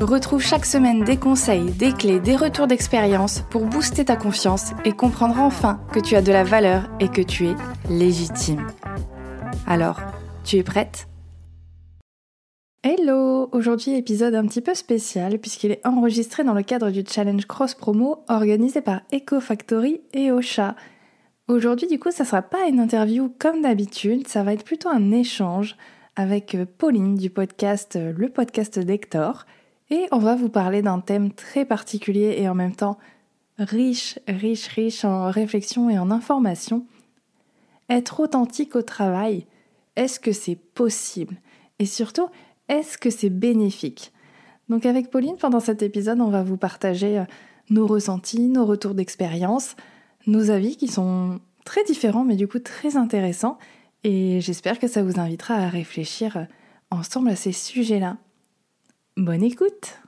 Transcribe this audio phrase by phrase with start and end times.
[0.00, 4.92] Retrouve chaque semaine des conseils, des clés, des retours d'expérience pour booster ta confiance et
[4.92, 7.54] comprendre enfin que tu as de la valeur et que tu es
[7.90, 8.66] légitime.
[9.66, 10.00] Alors,
[10.42, 11.06] tu es prête?
[12.82, 17.44] Hello Aujourd'hui épisode un petit peu spécial puisqu'il est enregistré dans le cadre du challenge
[17.44, 20.76] cross promo organisé par EcoFactory et Ocha.
[21.46, 25.10] Aujourd'hui du coup ça sera pas une interview comme d'habitude, ça va être plutôt un
[25.12, 25.76] échange
[26.16, 29.44] avec Pauline du podcast Le Podcast d'Hector
[29.90, 32.98] et on va vous parler d'un thème très particulier et en même temps
[33.58, 36.86] riche, riche, riche en réflexion et en information.
[37.88, 39.46] Être authentique au travail,
[39.96, 41.36] est-ce que c'est possible?
[41.78, 42.28] Et surtout,
[42.68, 44.12] est-ce que c'est bénéfique?
[44.68, 47.24] Donc avec Pauline, pendant cet épisode, on va vous partager euh,
[47.68, 49.74] nos ressentis, nos retours d'expérience,
[50.26, 53.58] nos avis qui sont très différents mais du coup très intéressants
[54.04, 56.44] et j'espère que ça vous invitera à réfléchir euh,
[56.90, 58.16] ensemble à ces sujets-là.
[59.16, 59.98] Bonne écoute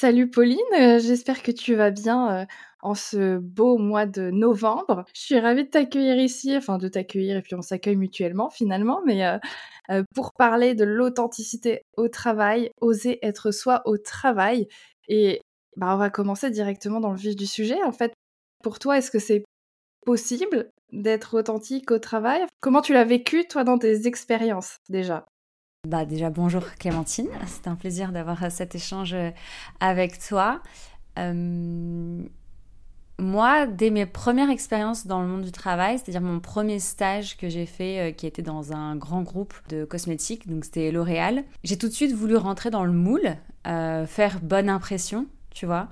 [0.00, 2.46] Salut Pauline, euh, j'espère que tu vas bien euh,
[2.82, 5.04] en ce beau mois de novembre.
[5.14, 9.02] Je suis ravie de t'accueillir ici, enfin de t'accueillir et puis on s'accueille mutuellement finalement,
[9.04, 9.26] mais
[9.90, 14.68] euh, pour parler de l'authenticité au travail, oser être soi au travail.
[15.08, 15.40] Et
[15.76, 17.82] bah, on va commencer directement dans le vif du sujet.
[17.82, 18.14] En fait,
[18.62, 19.44] pour toi, est-ce que c'est
[20.06, 22.42] possible d'être authentique au travail?
[22.60, 25.26] Comment tu l'as vécu toi dans tes expériences déjà?
[25.90, 29.30] Bah déjà bonjour Clémentine, c'est un plaisir d'avoir cet échange euh,
[29.80, 30.60] avec toi.
[31.18, 32.22] Euh,
[33.18, 37.48] moi, dès mes premières expériences dans le monde du travail, c'est-à-dire mon premier stage que
[37.48, 41.76] j'ai fait, euh, qui était dans un grand groupe de cosmétiques, donc c'était L'Oréal, j'ai
[41.76, 45.88] tout de suite voulu rentrer dans le moule, faire bonne impression, tu vois,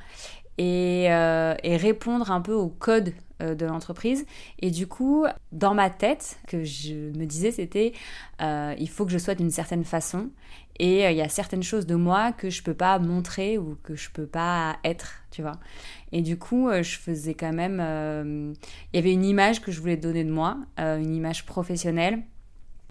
[0.58, 4.26] et, et répondre un peu au code euh, de l'entreprise.
[4.60, 7.92] Et du coup, dans ma tête, que je me disais, c'était
[8.40, 10.30] euh, il faut que je sois d'une certaine façon.
[10.78, 13.76] Et euh, il y a certaines choses de moi que je peux pas montrer ou
[13.82, 15.58] que je peux pas être, tu vois.
[16.12, 18.54] Et du coup, je faisais quand même.
[18.92, 22.22] Il y avait une image que je voulais donner de moi, une image professionnelle.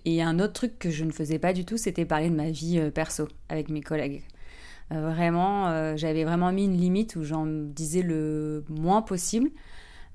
[0.06, 2.50] Et un autre truc que je ne faisais pas du tout, c'était parler de ma
[2.50, 4.24] vie perso avec mes collègues.
[4.92, 9.50] vraiment, j'avais vraiment mis une limite où j'en disais le moins possible.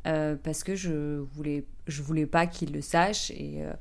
[0.08, 3.72] Euh, parce que je voulais je voulais pas qu'il le sache et, euh,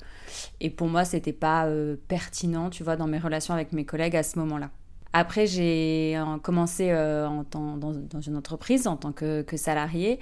[0.60, 4.16] et pour moi c'était pas euh, pertinent tu vois dans mes relations avec mes collègues
[4.16, 4.70] à ce moment-là.
[5.14, 10.20] Après j'ai commencé en dans, dans, une entreprise en tant que, que salarié.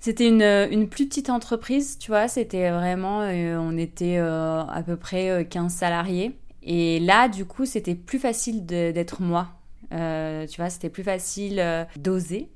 [0.00, 5.46] C'était une, une, plus petite entreprise tu vois c'était vraiment on était à peu près
[5.48, 6.36] 15 salariés.
[6.64, 9.48] Et là du coup c'était plus facile d'être moi.
[9.90, 12.50] Tu vois c'était plus facile d'oser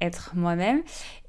[0.00, 0.82] être moi-même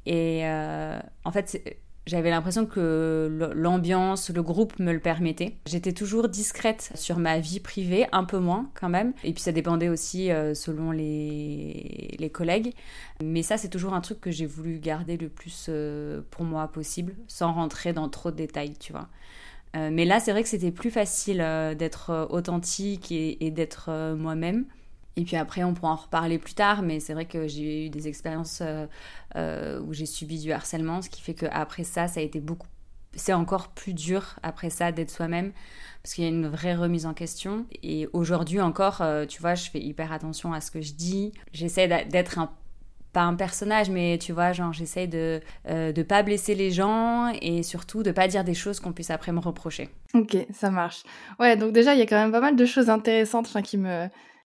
[0.09, 1.77] et euh, en fait,
[2.07, 5.57] j'avais l'impression que l'ambiance, le groupe me le permettait.
[5.67, 9.13] J'étais toujours discrète sur ma vie privée, un peu moins quand même.
[9.23, 12.73] Et puis ça dépendait aussi euh, selon les, collègues.
[13.23, 16.67] Mais ça, c'est toujours un truc que j'ai voulu garder le plus euh, pour moi
[16.69, 19.09] possible, sans rentrer dans trop de détails, tu vois.
[19.75, 21.37] mais là, c'est vrai que c'était plus facile
[21.77, 24.65] d'être authentique et d'être moi-même.
[25.15, 27.89] Et puis après, on pourra en reparler plus tard, mais c'est vrai que j'ai eu
[27.89, 28.87] des expériences euh,
[29.35, 32.67] euh, où j'ai subi du harcèlement, ce qui fait qu'après ça, ça a été beaucoup.
[33.15, 35.51] C'est encore plus dur après ça d'être soi-même,
[36.03, 37.65] parce qu'il y a une vraie remise en question.
[37.83, 41.33] Et aujourd'hui encore, euh, tu vois, je fais hyper attention à ce que je dis.
[41.51, 42.51] J'essaie d'être un
[43.11, 47.63] pas un personnage, mais tu vois, genre j'essaie de ne pas blesser les gens et
[47.63, 49.89] surtout de pas dire des choses qu'on puisse après me reprocher.
[50.13, 51.01] Ok, ça marche.
[51.39, 54.09] Ouais, donc déjà il y a quand même pas mal de choses intéressantes qui me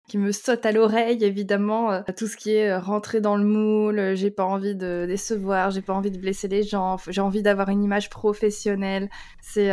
[0.08, 3.44] qui me saute à l'oreille, évidemment, euh, tout ce qui est euh, rentrer dans le
[3.44, 7.22] moule, euh, j'ai pas envie de décevoir, j'ai pas envie de blesser les gens, j'ai
[7.22, 9.10] envie d'avoir une image professionnelle.
[9.42, 9.72] C'est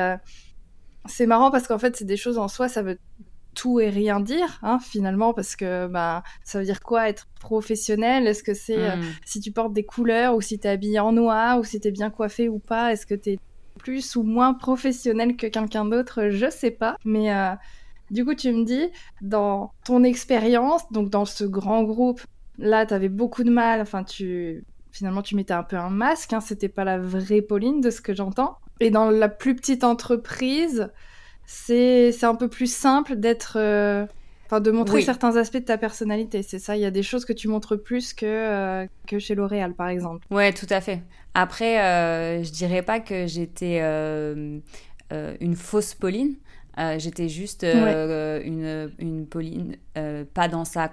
[1.07, 2.99] c'est marrant parce qu'en fait, c'est des choses en soi, ça veut
[3.55, 8.27] tout et rien dire, hein, finalement, parce que bah, ça veut dire quoi être professionnel?
[8.27, 9.03] Est-ce que c'est hmm.
[9.27, 11.89] si tu portes des couleurs ou si tu es habillé en noir ou si tu
[11.89, 13.39] es bien coiffé ou pas Est-ce que tu es
[13.79, 16.31] plus ou moins professionnel que quelqu'un d'autre?
[16.31, 17.31] Je sais pas, mais
[18.13, 22.21] du coup, tu me dis, dans ton expérience, donc dans ce grand groupe,
[22.59, 26.35] là, tu avais beaucoup de mal, enfin, tu finalement, tu mettais un peu un masque,
[26.35, 28.59] hein, c'était pas la vraie Pauline de ce que j'entends.
[28.81, 30.91] Et dans la plus petite entreprise,
[31.47, 33.55] c'est un peu plus simple d'être.
[33.57, 34.07] Euh,
[34.53, 36.77] Enfin, de montrer certains aspects de ta personnalité, c'est ça.
[36.77, 39.89] Il y a des choses que tu montres plus que, euh, que chez L'Oréal, par
[39.89, 40.27] exemple.
[40.31, 41.01] Ouais, tout à fait.
[41.33, 44.61] Après, euh, je dirais pas que j'étais euh,
[45.41, 46.35] une fausse Pauline.
[46.77, 49.77] J'étais juste une, une Pauline,
[50.35, 50.91] pas dans sa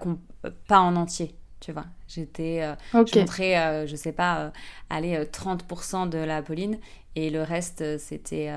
[0.68, 1.86] pas en entier tu vois.
[2.08, 4.54] J'étais, je montrais, je sais pas,
[4.90, 6.80] aller 30% de la Pauline
[7.18, 8.50] et le reste, c'était,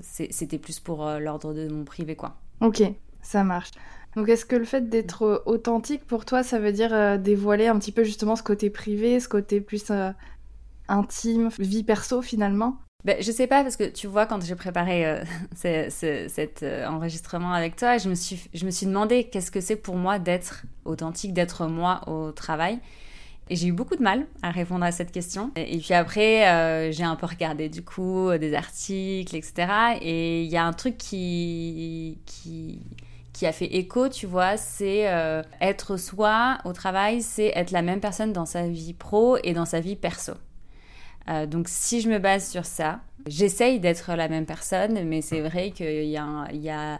[0.00, 2.38] c'était plus pour l'ordre de mon privé, quoi.
[2.62, 2.82] Ok,
[3.20, 3.70] ça marche.
[4.16, 7.68] Donc est-ce que le fait d'être euh, authentique pour toi, ça veut dire euh, dévoiler
[7.68, 10.10] un petit peu justement ce côté privé, ce côté plus euh,
[10.88, 12.78] intime, vie perso finalement?
[13.04, 15.22] Ben, je sais pas parce que tu vois quand j'ai préparé
[15.54, 19.96] cet enregistrement avec toi, je me suis je me suis demandé qu'est-ce que c'est pour
[19.96, 22.78] moi d'être authentique, d'être moi au travail.
[23.50, 25.52] Et j'ai eu beaucoup de mal à répondre à cette question.
[25.56, 29.96] Et, puis après, j'ai un peu regardé du coup des articles, etc.
[30.02, 32.82] Et il y a un truc qui, qui,
[33.38, 37.82] qui a fait écho, tu vois, c'est euh, être soi au travail, c'est être la
[37.82, 40.32] même personne dans sa vie pro et dans sa vie perso.
[41.28, 45.40] Euh, donc si je me base sur ça, j'essaye d'être la même personne, mais c'est
[45.40, 46.98] vrai qu'il y a, y a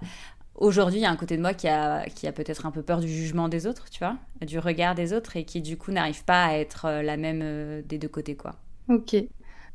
[0.54, 2.82] aujourd'hui, il y a un côté de moi qui a, qui a peut-être un peu
[2.82, 5.92] peur du jugement des autres, tu vois, du regard des autres, et qui du coup
[5.92, 8.56] n'arrive pas à être euh, la même des deux côtés, quoi.
[8.88, 9.16] Ok.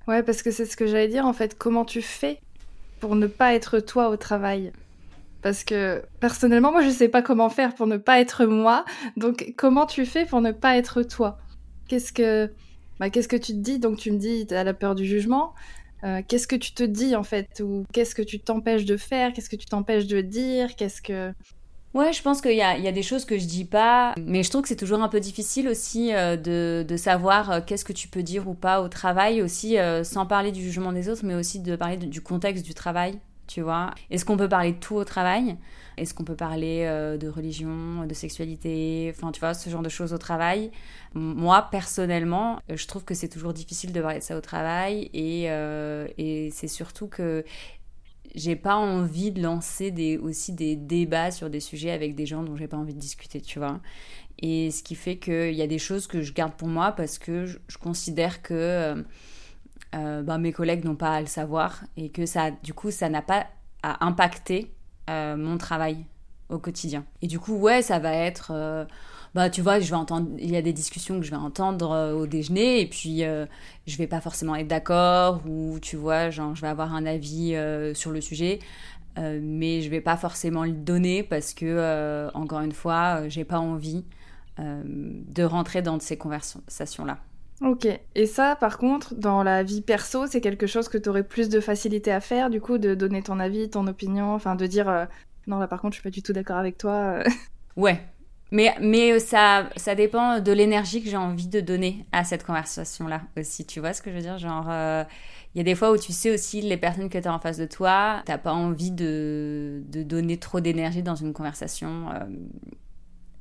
[0.07, 2.39] Ouais, parce que c'est ce que j'allais dire, en fait, comment tu fais
[2.99, 4.73] pour ne pas être toi au travail?
[5.41, 8.85] Parce que personnellement, moi, je sais pas comment faire pour ne pas être moi.
[9.17, 11.37] Donc, comment tu fais pour ne pas être toi?
[11.87, 12.51] Qu'est-ce que,
[12.99, 13.79] bah, qu'est-ce que tu te dis?
[13.79, 15.53] Donc, tu me dis, tu as la peur du jugement.
[16.03, 17.61] Euh, qu'est-ce que tu te dis en fait?
[17.63, 19.31] Ou qu'est-ce que tu t'empêches de faire?
[19.31, 20.75] Qu'est-ce que tu t'empêches de dire?
[20.75, 21.31] Qu'est-ce que
[21.93, 24.49] Ouais, je pense qu'il y, y a, des choses que je dis pas, mais je
[24.49, 27.93] trouve que c'est toujours un peu difficile aussi euh, de, de, savoir euh, qu'est-ce que
[27.93, 31.35] tu peux dire ou pas au travail, aussi sans parler du jugement des autres, mais
[31.35, 33.93] aussi de parler du contexte du travail tu vois.
[34.09, 35.57] Est-ce qu'on peut parler de tout au travail?
[35.97, 39.89] Est-ce qu'on peut parler euh, de religion, de sexualité, enfin, tu vois, ce genre de
[39.89, 40.71] choses au travail?
[41.13, 45.09] Moi, personnellement, euh, je trouve que c'est toujours difficile de parler de ça au travail
[45.13, 46.07] et, euh,
[46.51, 47.43] c'est surtout que
[48.35, 52.55] j'ai pas envie de lancer aussi des débats sur des sujets avec des gens dont
[52.55, 53.79] j'ai pas envie de discuter, tu vois?
[54.39, 57.19] Et ce qui fait qu'il y a des choses que je garde pour moi parce
[57.19, 59.05] que je, considère que
[59.91, 63.21] ben, mes collègues n'ont pas à le savoir et que ça, du coup, ça n'a
[63.21, 63.45] pas
[63.83, 64.72] à impacter
[65.09, 66.05] euh, mon travail
[66.49, 67.05] au quotidien.
[67.21, 68.85] Et du coup, ouais, ça va être, euh,
[69.33, 72.13] bah, tu vois, je vais entendre, il y a des discussions que je vais entendre
[72.13, 76.67] au déjeuner et puis je vais pas forcément être d'accord ou tu vois, je vais
[76.67, 77.57] avoir un avis
[77.95, 78.59] sur le sujet.
[79.17, 84.03] mais je vais pas forcément le donner parce que, encore une fois, j'ai pas envie
[84.59, 87.17] de rentrer dans ces conversations-là.
[87.63, 87.87] Ok.
[88.15, 91.47] Et ça, par contre, dans la vie perso, c'est quelque chose que tu aurais plus
[91.47, 94.89] de facilité à faire, du coup, de donner ton avis, ton opinion, enfin, de dire
[94.89, 95.05] euh,
[95.47, 96.91] non, là, par contre, je suis pas du tout d'accord avec toi.
[96.91, 97.23] Euh.
[97.75, 97.99] Ouais.
[98.51, 103.21] Mais, mais ça, ça dépend de l'énergie que j'ai envie de donner à cette conversation-là
[103.35, 103.65] aussi.
[103.65, 104.37] Tu vois ce que je veux dire?
[104.37, 105.03] Genre, euh,
[105.55, 107.39] il y a des fois où tu sais aussi les personnes que tu as en
[107.39, 112.09] face de toi, t'as pas envie de, de donner trop d'énergie dans une conversation,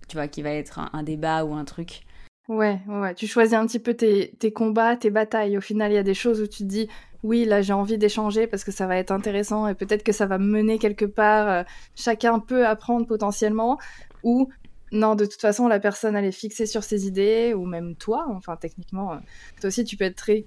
[0.08, 2.04] tu vois, qui va être un débat ou un truc.
[2.52, 5.56] Ouais, ouais, tu choisis un petit peu tes, combats, tes batailles.
[5.56, 6.86] Au final, il y a des choses où tu te dis,
[7.22, 10.26] oui, là j'ai envie d'échanger parce que ça va être intéressant et peut-être que ça
[10.26, 11.48] va mener quelque part.
[11.48, 11.62] Euh,
[11.94, 13.78] chacun peut apprendre potentiellement.
[14.22, 14.50] Ou
[14.92, 18.26] non, de toute façon, la personne elle est fixée sur ses idées, ou même toi,
[18.28, 19.16] enfin techniquement, euh,
[19.58, 20.44] toi aussi tu peux être très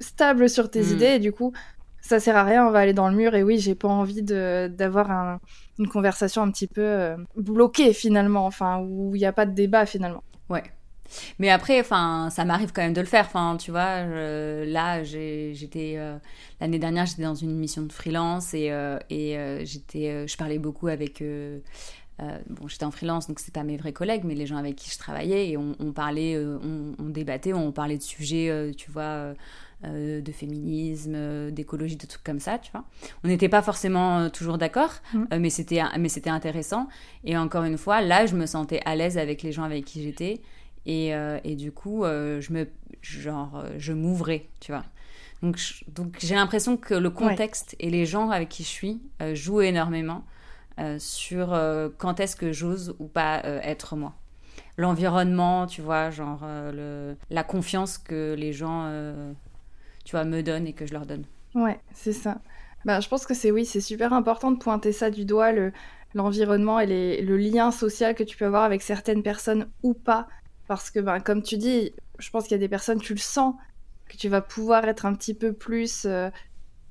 [0.00, 0.92] stable sur tes hmm.
[0.92, 1.52] idées et du coup,
[2.00, 4.24] ça sert à rien, on va aller dans le mur et oui, j'ai pas envie
[4.24, 5.38] d'avoir
[5.78, 9.52] une conversation un petit peu euh, bloquée finalement, enfin, où il n'y a pas de
[9.52, 10.24] débat finalement.
[10.50, 10.64] Ouais.
[11.38, 13.26] Mais après, enfin, ça m'arrive quand même de le faire.
[13.26, 16.18] Enfin, tu vois, là, j'étais euh,
[16.60, 20.58] l'année dernière, j'étais dans une mission de freelance et, euh, et euh, j'étais, je parlais
[20.58, 21.22] beaucoup avec.
[22.48, 24.90] bon, j'étais en freelance, donc c'est pas mes vrais collègues, mais les gens avec qui
[24.90, 29.34] je travaillais et on, parlait, on, débattait, on parlait de sujets, tu vois.
[29.82, 32.84] de féminisme, d'écologie, de trucs comme ça, tu vois.
[33.24, 35.24] On n'était pas forcément toujours d'accord, mmh.
[35.38, 36.88] mais c'était mais c'était intéressant.
[37.24, 40.02] Et encore une fois, là, je me sentais à l'aise avec les gens avec qui
[40.02, 40.40] j'étais.
[40.86, 42.68] Et, euh, et du coup, euh, je me,
[43.02, 44.84] genre, euh, je m'ouvrais, tu vois.
[45.42, 49.02] Donc, donc j'ai l'impression que le contexte et les gens avec qui je suis
[49.34, 50.24] jouent énormément
[50.98, 51.48] sur
[51.98, 54.14] quand est-ce que j'ose ou pas être moi.
[54.78, 58.90] L'environnement, tu vois, genre le, la confiance que les gens,
[60.06, 61.24] tu vois, me donnent et que je leur donne.
[61.54, 62.38] Ouais, c'est ça.
[62.86, 65.72] Ben, je pense que c'est oui, c'est super important de pointer ça du doigt, le,
[66.14, 70.26] l'environnement et les, le lien social que tu peux avoir avec certaines personnes ou pas
[70.66, 73.20] parce que, ben, comme tu dis, je pense qu'il y a des personnes, tu le
[73.20, 73.54] sens,
[74.08, 76.30] que tu vas pouvoir être un petit peu plus euh,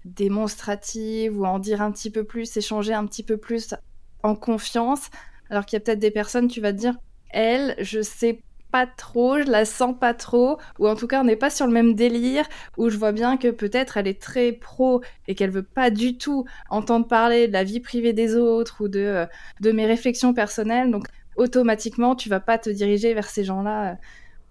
[0.05, 3.75] démonstrative ou en dire un petit peu plus, échanger un petit peu plus
[4.23, 5.09] en confiance.
[5.49, 6.95] Alors qu'il y a peut-être des personnes, tu vas te dire,
[7.29, 11.23] elle, je sais pas trop, je la sens pas trop, ou en tout cas on
[11.23, 14.51] n'est pas sur le même délire, où je vois bien que peut-être elle est très
[14.51, 18.83] pro et qu'elle veut pas du tout entendre parler de la vie privée des autres
[18.83, 19.25] ou de, euh,
[19.61, 23.97] de mes réflexions personnelles, donc automatiquement tu vas pas te diriger vers ces gens-là.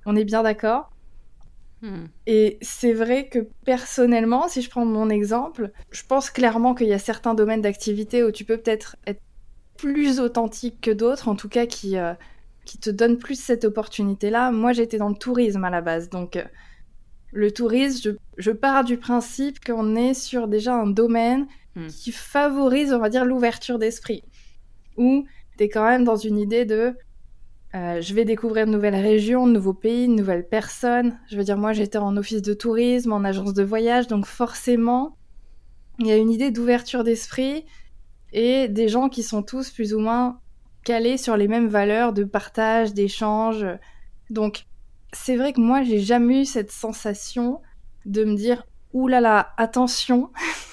[0.06, 0.90] On est bien d'accord
[1.82, 2.06] hmm.
[2.26, 6.92] Et c'est vrai que personnellement, si je prends mon exemple, je pense clairement qu'il y
[6.92, 9.22] a certains domaines d'activité où tu peux peut-être être
[9.76, 12.14] plus authentique que d'autres, en tout cas qui, euh,
[12.64, 14.50] qui te donne plus cette opportunité-là.
[14.50, 16.44] Moi, j'étais dans le tourisme à la base, donc euh,
[17.32, 21.46] le tourisme, je, pars du principe qu'on est sur déjà un domaine
[21.76, 21.86] hmm.
[21.88, 24.22] qui favorise, on va dire, l'ouverture d'esprit,
[24.96, 25.24] où
[25.68, 26.94] quand même dans une idée de
[27.74, 31.18] euh, je vais découvrir de nouvelles régions, de nouveaux pays, de nouvelles personnes.
[31.30, 35.16] Je veux dire, moi, j'étais en office de tourisme, en agence de voyage, donc forcément,
[35.98, 37.64] il y a une idée d'ouverture d'esprit
[38.32, 40.38] et des gens qui sont tous plus ou moins
[40.84, 43.64] calés sur les mêmes valeurs de partage, d'échange.
[44.28, 44.64] Donc,
[45.12, 47.60] c'est vrai que moi, j'ai jamais eu cette sensation
[48.04, 50.30] de me dire Ouh là là, attention,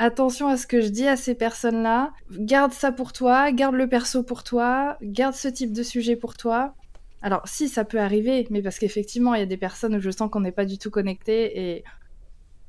[0.00, 3.86] attention à ce que je dis à ces personnes-là, garde ça pour toi, garde le
[3.86, 6.74] perso pour toi, garde ce type de sujet pour toi.
[7.20, 10.10] Alors, si, ça peut arriver, mais parce qu'effectivement, il y a des personnes où je
[10.10, 11.84] sens qu'on n'est pas du tout connecté et,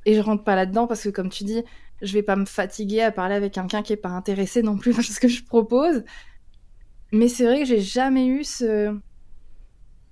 [0.05, 1.63] et je rentre pas là-dedans parce que, comme tu dis,
[2.01, 4.93] je vais pas me fatiguer à parler avec quelqu'un qui est pas intéressé non plus
[4.95, 6.03] par ce que je propose.
[7.13, 8.93] Mais c'est vrai que j'ai jamais eu ce,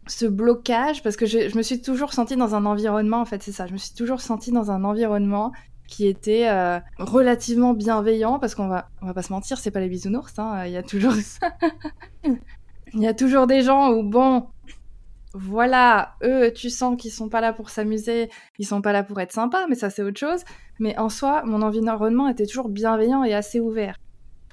[0.07, 3.51] ce blocage parce que je, me suis toujours sentie dans un environnement, en fait, c'est
[3.51, 3.67] ça.
[3.67, 5.51] Je me suis toujours sentie dans un environnement
[5.89, 9.79] qui était euh, relativement bienveillant parce qu'on va, on va pas se mentir, c'est pas
[9.79, 11.13] les bisounours, hein, il y a toujours
[12.23, 14.47] il y a toujours des gens où, bon,
[15.33, 19.19] voilà, eux, tu sens qu'ils sont pas là pour s'amuser, ils sont pas là pour
[19.19, 20.43] être sympas, mais ça c'est autre chose.
[20.79, 23.95] Mais en soi, mon environnement était toujours bienveillant et assez ouvert.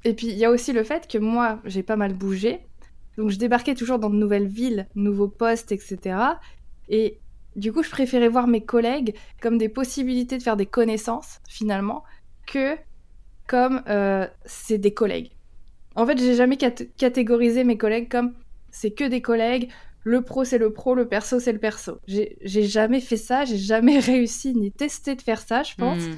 [0.04, 2.60] Et puis il y a aussi le fait que moi, j'ai pas mal bougé.
[3.16, 6.18] Donc je débarquais toujours dans de nouvelles villes, nouveaux postes, etc.
[6.88, 7.20] Et
[7.56, 12.04] du coup, je préférais voir mes collègues comme des possibilités de faire des connaissances, finalement,
[12.46, 12.76] que
[13.46, 15.32] comme euh, c'est des collègues.
[15.94, 18.34] En fait, j'ai jamais catégorisé mes collègues comme
[18.70, 19.70] c'est que des collègues,
[20.04, 21.98] le pro c'est le pro, le perso c'est le perso.
[22.06, 26.02] J'ai jamais fait ça, j'ai jamais réussi ni testé de faire ça, je pense.
[26.02, 26.16] Hmm.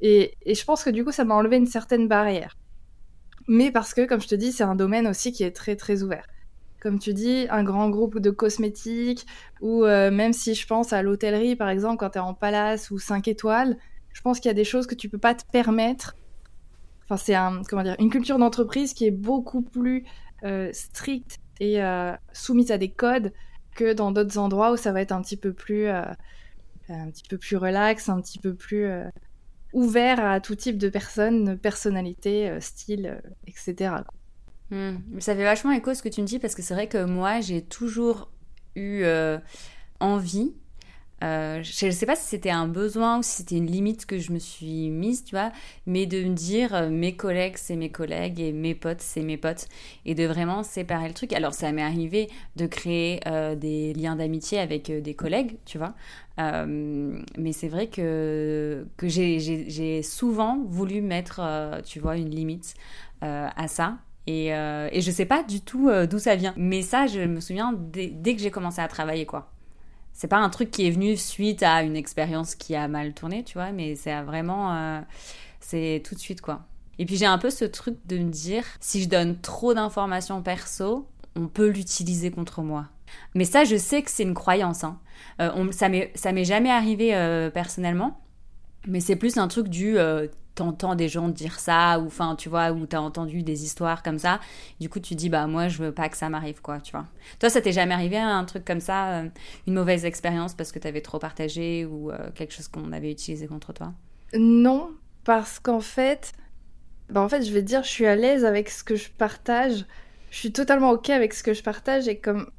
[0.00, 2.56] Et, et, je pense que du coup, ça m'a enlevé une certaine barrière
[3.48, 6.02] mais parce que, comme je te dis, c'est un domaine aussi qui est très très
[6.02, 6.26] ouvert.
[6.80, 9.26] Comme tu dis, un grand groupe de cosmétiques,
[9.60, 12.90] ou euh, même si je pense à l'hôtellerie, par exemple, quand tu es en palace
[12.92, 13.76] ou 5 étoiles,
[14.12, 16.14] je pense qu'il y a des choses que tu peux pas te permettre.
[17.04, 20.04] Enfin, c'est un, comment dire, une culture d'entreprise qui est beaucoup plus
[20.44, 23.32] euh, stricte et euh, soumise à des codes
[23.74, 27.38] que dans d'autres endroits où ça va être un petit peu plus, un petit peu
[27.38, 28.88] plus relax, un petit peu plus
[29.72, 34.02] ouvert à tout type de personnes, personnalités, style, etc.
[34.70, 34.96] Hmm.
[35.18, 37.40] Ça fait vachement écho ce que tu me dis parce que c'est vrai que moi
[37.40, 38.30] j'ai toujours
[38.76, 39.38] eu euh,
[39.98, 40.52] envie
[41.24, 44.18] euh, je ne sais pas si c'était un besoin ou si c'était une limite que
[44.18, 45.50] je me suis mise, tu vois,
[45.84, 49.36] mais de me dire euh, mes collègues c'est mes collègues et mes potes c'est mes
[49.36, 49.66] potes
[50.06, 51.32] et de vraiment séparer le truc.
[51.32, 53.20] Alors ça m'est arrivé de créer
[53.56, 55.94] des liens d'amitié avec des collègues, tu vois,
[56.36, 61.40] mais c'est vrai que, que j'ai souvent voulu mettre,
[61.84, 62.74] tu vois, une limite
[63.22, 63.98] à ça.
[64.30, 66.52] Et, et je sais pas du tout d'où ça vient.
[66.56, 69.50] Mais ça, je me souviens dès que j'ai commencé à travailler, quoi
[70.18, 73.44] c'est pas un truc qui est venu suite à une expérience qui a mal tourné,
[73.44, 74.74] tu vois, mais c'est vraiment.
[74.74, 75.00] Euh,
[75.60, 76.66] c'est tout de suite, quoi.
[76.98, 80.42] Et puis j'ai un peu ce truc de me dire, si je donne trop d'informations
[80.42, 81.06] perso,
[81.36, 82.86] on peut l'utiliser contre moi.
[83.36, 84.82] Mais ça, je sais que c'est une croyance.
[84.82, 84.98] Hein.
[85.40, 88.20] Euh, ça m'est jamais arrivé euh, personnellement,
[88.88, 89.98] mais c'est plus un truc du
[90.58, 94.18] t'entends des gens dire ça, ou enfin, tu vois, ou t'as entendu des histoires comme
[94.18, 94.40] ça.
[94.80, 97.06] Du coup, tu dis, bah, moi, je veux pas que ça m'arrive, quoi, tu vois.
[97.38, 99.28] Toi, ça t'est jamais arrivé, un truc comme ça, euh,
[99.68, 103.46] une mauvaise expérience parce que t'avais trop partagé ou euh, quelque chose qu'on avait utilisé
[103.46, 103.92] contre toi?
[104.34, 104.90] Non,
[105.22, 106.32] parce qu'en fait,
[107.08, 109.10] bah, en fait, je vais te dire, je suis à l'aise avec ce que je
[109.10, 109.86] partage.
[110.30, 112.50] Je suis totalement OK avec ce que je partage et comme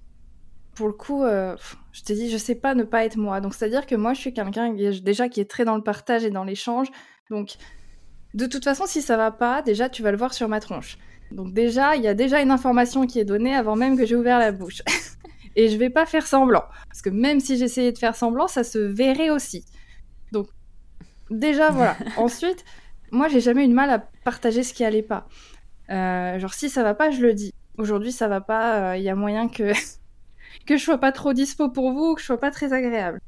[0.73, 1.57] pour le coup, euh,
[1.91, 3.41] je te dis, je sais pas ne pas être moi.
[3.41, 6.29] Donc, c'est-à-dire que moi, je suis quelqu'un déjà qui est très dans le partage et
[6.29, 6.87] dans l'échange.
[7.29, 7.57] Donc,
[8.33, 10.97] de toute façon, si ça va pas, déjà, tu vas le voir sur ma tronche.
[11.31, 14.15] Donc déjà, il y a déjà une information qui est donnée avant même que j'ai
[14.15, 14.81] ouvert la bouche.
[15.55, 16.63] Et je vais pas faire semblant.
[16.87, 19.65] Parce que même si j'essayais de faire semblant, ça se verrait aussi.
[20.31, 20.47] Donc,
[21.29, 21.97] déjà, voilà.
[22.17, 22.63] Ensuite,
[23.11, 25.27] moi, j'ai jamais eu de mal à partager ce qui allait pas.
[25.89, 27.53] Euh, genre, si ça va pas, je le dis.
[27.77, 29.73] Aujourd'hui, ça va pas, il euh, y a moyen que...
[30.65, 33.19] que je sois pas trop dispo pour vous, que je sois pas très agréable.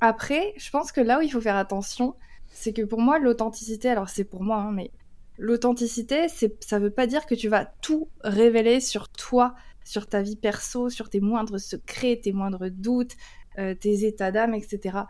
[0.00, 2.14] Après, je pense que là où il faut faire attention,
[2.56, 4.90] c'est que pour moi, l'authenticité, alors c'est pour moi, hein, mais
[5.36, 6.26] l'authenticité,
[6.60, 10.88] ça veut pas dire que tu vas tout révéler sur toi, sur ta vie perso,
[10.88, 13.14] sur tes moindres secrets, tes moindres doutes,
[13.58, 15.00] euh, tes états d'âme, etc.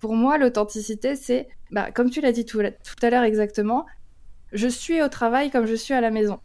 [0.00, 3.86] Pour moi, l'authenticité, c'est, bah, comme tu l'as dit tout, à l'heure exactement,
[4.52, 6.40] je suis au travail comme je suis à la maison.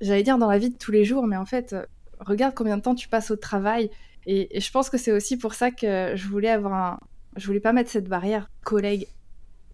[0.00, 1.84] J'allais dire dans la vie de tous les jours, mais en fait, euh,
[2.20, 3.90] regarde combien de temps tu passes au travail.
[4.24, 6.98] Et, et je pense que c'est aussi pour ça que je voulais avoir un...
[7.36, 9.06] Je voulais pas mettre cette barrière collègue,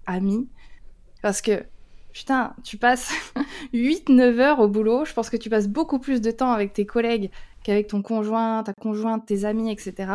[0.09, 0.49] ami,
[1.23, 1.65] parce que
[2.13, 3.13] putain, tu passes
[3.73, 5.05] 8-9 heures au boulot.
[5.05, 7.31] Je pense que tu passes beaucoup plus de temps avec tes collègues
[7.63, 10.13] qu'avec ton conjoint, ta conjointe, tes amis, etc.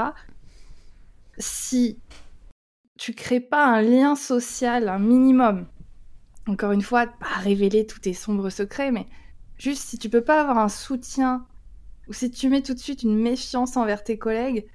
[1.38, 2.00] Si
[2.98, 5.68] tu crées pas un lien social, un minimum,
[6.48, 9.08] encore une fois, pas révéler tous tes sombres secrets, mais
[9.58, 11.46] juste si tu peux pas avoir un soutien
[12.08, 14.68] ou si tu mets tout de suite une méfiance envers tes collègues,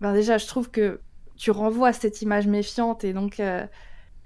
[0.00, 1.00] ben déjà, je trouve que
[1.36, 3.38] tu renvoies cette image méfiante et donc.
[3.38, 3.64] Euh,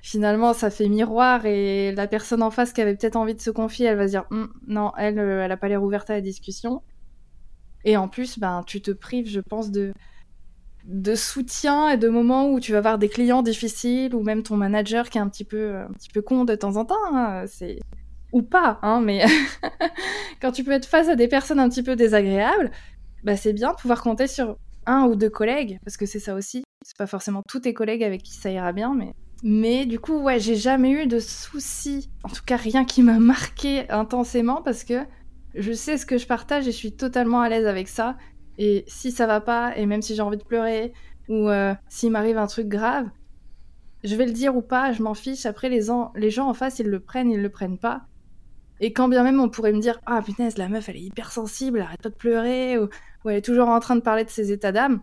[0.07, 3.51] finalement ça fait miroir et la personne en face qui avait peut-être envie de se
[3.51, 6.15] confier, elle va se dire hum, non, elle, euh, elle a pas l'air ouverte à
[6.15, 6.83] la discussion.
[7.85, 9.93] Et en plus, ben, tu te prives, je pense, de,
[10.85, 14.57] de soutien et de moments où tu vas avoir des clients difficiles ou même ton
[14.57, 16.95] manager qui est un petit peu, un petit peu con de temps en temps.
[17.13, 17.81] Hein, c'est
[18.33, 19.25] ou pas, hein, mais
[20.41, 22.71] quand tu peux être face à des personnes un petit peu désagréables,
[23.25, 26.35] bah, c'est bien de pouvoir compter sur un ou deux collègues, parce que c'est ça
[26.35, 26.63] aussi.
[26.85, 30.19] C'est pas forcément tous tes collègues avec qui ça ira bien, mais mais du coup,
[30.19, 32.11] ouais, j'ai jamais eu de soucis.
[32.23, 35.05] En tout cas, rien qui m'a marqué intensément parce que
[35.55, 38.17] je sais ce que je partage et je suis totalement à l'aise avec ça.
[38.59, 40.93] Et si ça va pas, et même si j'ai envie de pleurer,
[41.29, 43.09] ou euh, s'il m'arrive un truc grave,
[44.05, 45.47] je vais le dire ou pas, je m'en fiche.
[45.47, 48.07] Après, les, les gens en face, ils le prennent, ils le prennent pas.
[48.81, 51.33] Et quand bien même on pourrait me dire Ah punaise, la meuf elle est hyper
[51.33, 52.89] sensible, arrête pas de pleurer, ou,
[53.25, 55.03] ou elle est toujours en train de parler de ses états d'âme.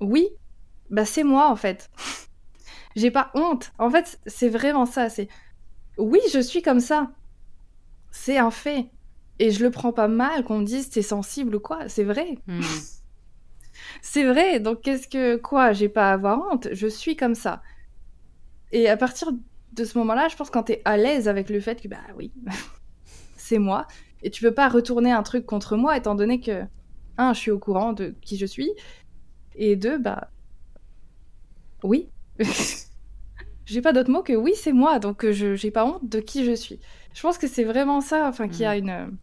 [0.00, 0.28] Oui,
[0.88, 1.90] bah c'est moi en fait.
[2.96, 3.72] J'ai pas honte.
[3.78, 5.08] En fait, c'est vraiment ça.
[5.08, 5.28] C'est
[5.98, 7.10] oui, je suis comme ça.
[8.10, 8.86] C'est un fait.
[9.38, 11.88] Et je le prends pas mal qu'on me dise t'es sensible ou quoi.
[11.88, 12.38] C'est vrai.
[12.46, 12.60] Hmm.
[14.02, 14.60] c'est vrai.
[14.60, 16.68] Donc qu'est-ce que quoi J'ai pas à avoir honte.
[16.72, 17.62] Je suis comme ça.
[18.72, 19.32] Et à partir
[19.72, 22.32] de ce moment-là, je pense quand t'es à l'aise avec le fait que bah oui,
[23.36, 23.86] c'est moi.
[24.22, 26.64] Et tu peux pas retourner un truc contre moi étant donné que
[27.18, 28.70] un, je suis au courant de qui je suis,
[29.54, 30.30] et deux, bah
[31.82, 32.08] oui,
[33.66, 36.20] j'ai pas d'autre mot que oui, c'est moi, donc euh, je j'ai pas honte de
[36.20, 36.80] qui je suis.
[37.14, 38.78] Je pense que c'est vraiment ça, enfin, qui a mm.
[38.78, 39.18] une,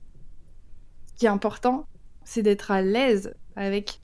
[1.17, 1.87] qui est important,
[2.23, 3.99] c'est d'être à l'aise avec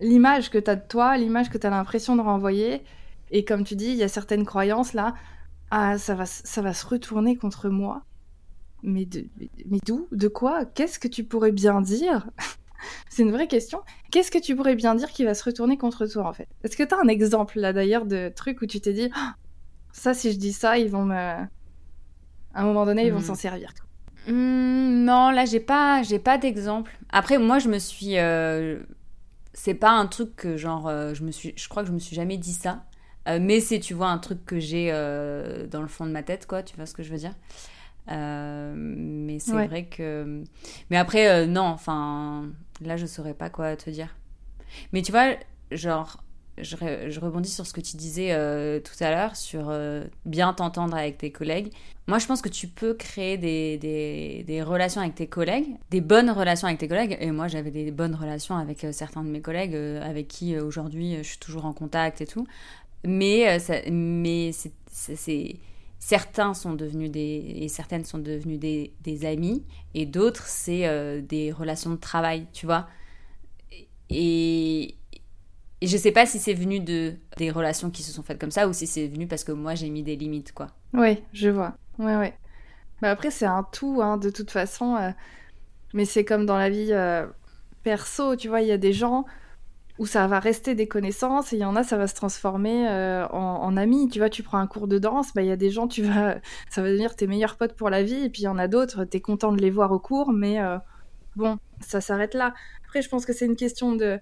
[0.00, 2.82] l'image que tu as de toi, l'image que tu as l'impression de renvoyer.
[3.30, 5.14] Et comme tu dis, il y a certaines croyances là,
[5.70, 8.04] ah, ça va, ça va se retourner contre moi.
[8.82, 9.08] Mais
[9.66, 10.08] mais d'où?
[10.12, 10.64] De quoi?
[10.66, 12.28] Qu'est-ce que tu pourrais bien dire?
[13.08, 13.80] C'est une vraie question.
[14.10, 16.48] Qu'est-ce que tu pourrais bien dire qui va se retourner contre toi en fait?
[16.64, 19.34] Est-ce que tu as un exemple là d'ailleurs de truc où tu t'es dit ah,
[19.92, 21.48] ça si je dis ça ils vont me à
[22.54, 23.24] un moment donné ils vont hmm.
[23.24, 23.72] s'en servir
[24.26, 26.96] hmm, Non là j'ai pas j'ai pas d'exemple.
[27.10, 28.80] Après moi je me suis euh,
[29.54, 31.98] c'est pas un truc que genre euh, je me suis je crois que je me
[31.98, 32.84] suis jamais dit ça.
[33.28, 34.90] Euh, mais c'est tu vois un truc que j'ai
[35.70, 37.34] dans le fond de ma tête quoi tu vois ce que je veux dire?
[38.10, 40.42] Euh, mais c'est vrai que.
[40.90, 42.48] Mais après, non, enfin,
[42.88, 44.14] là, je saurais pas quoi te dire.
[44.92, 45.34] Mais tu vois,
[45.70, 46.22] genre,
[46.58, 46.76] je,
[47.20, 49.72] rebondis sur ce que tu disais euh, tout à l'heure, sur
[50.24, 51.72] bien t'entendre avec tes collègues.
[52.06, 56.30] Moi, je pense que tu peux créer des, des, relations avec tes collègues, des bonnes
[56.30, 57.16] relations avec tes collègues.
[57.20, 61.22] Et moi, j'avais des bonnes relations avec certains de mes collègues, avec qui aujourd'hui je
[61.22, 62.46] suis toujours en contact et tout.
[63.04, 63.58] Mais,
[63.90, 65.56] mais c'est
[66.04, 71.20] certains sont devenus des et certaines sont devenues des, des amis et d'autres c'est euh,
[71.22, 72.88] des relations de travail tu vois.
[74.10, 74.96] Et,
[75.80, 78.50] et je sais pas si c'est venu de des relations qui se sont faites comme
[78.50, 80.66] ça ou si c'est venu parce que moi j'ai mis des limites quoi.
[80.92, 81.76] Oui je vois.
[82.00, 82.34] Ouais ouais.
[83.00, 85.10] Bah après c'est un tout hein, de toute façon euh,
[85.94, 87.28] mais c'est comme dans la vie euh,
[87.84, 89.24] perso tu vois il y a des gens
[90.02, 92.88] où ça va rester des connaissances et il y en a ça va se transformer
[92.88, 94.08] euh, en, amis.
[94.08, 96.02] Tu vois tu prends un cours de danse bah il y a des gens tu
[96.02, 96.38] vas
[96.70, 98.66] ça va devenir tes meilleurs potes pour la vie et puis il y en a
[98.66, 100.76] d'autres tu es content de les voir au cours mais euh,
[101.36, 102.52] bon ça s'arrête là.
[102.84, 104.18] Après je pense que c'est une question de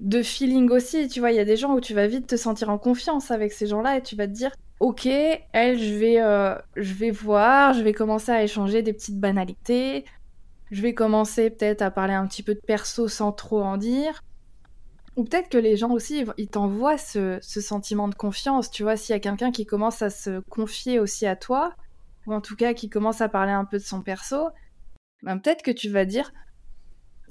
[0.00, 1.30] de feeling aussi tu vois.
[1.30, 3.68] Il y a des gens où tu vas vite te sentir en confiance avec ces
[3.68, 7.72] gens là et tu vas te dire ok elle je vais euh, je vais voir
[7.72, 10.04] je vais commencer à échanger des petites banalités.
[10.72, 14.22] Je vais commencer peut-être à parler un petit peu de perso sans trop en dire
[15.16, 18.70] ou peut-être que les gens aussi, ils t'envoient ce, sentiment de confiance.
[18.70, 21.74] Tu vois, s'il y a quelqu'un qui commence à se confier aussi à toi,
[22.26, 24.48] ou en tout cas qui commence à parler un peu de son perso,
[25.22, 26.32] ben peut-être que tu vas dire,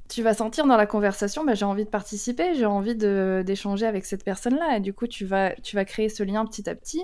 [0.09, 4.05] tu vas sentir dans la conversation, ben j'ai envie de participer, j'ai envie d'échanger avec
[4.05, 4.77] cette personne-là.
[4.77, 7.03] Et du coup, tu vas, tu vas créer ce lien petit à petit.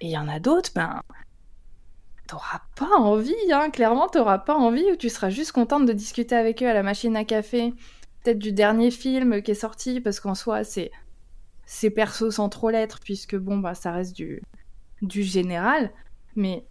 [0.00, 1.02] Et il y en a d'autres, ben,
[2.26, 6.34] t'auras pas envie, hein, clairement, t'auras pas envie, ou tu seras juste contente de discuter
[6.36, 7.74] avec eux à la machine à café,
[8.22, 10.90] peut-être du dernier film qui est sorti, parce qu'en soi, c'est
[11.66, 14.42] c'est perso sans trop l'être, puisque bon, bah, ça reste du,
[15.02, 15.92] du général,
[16.34, 16.66] mais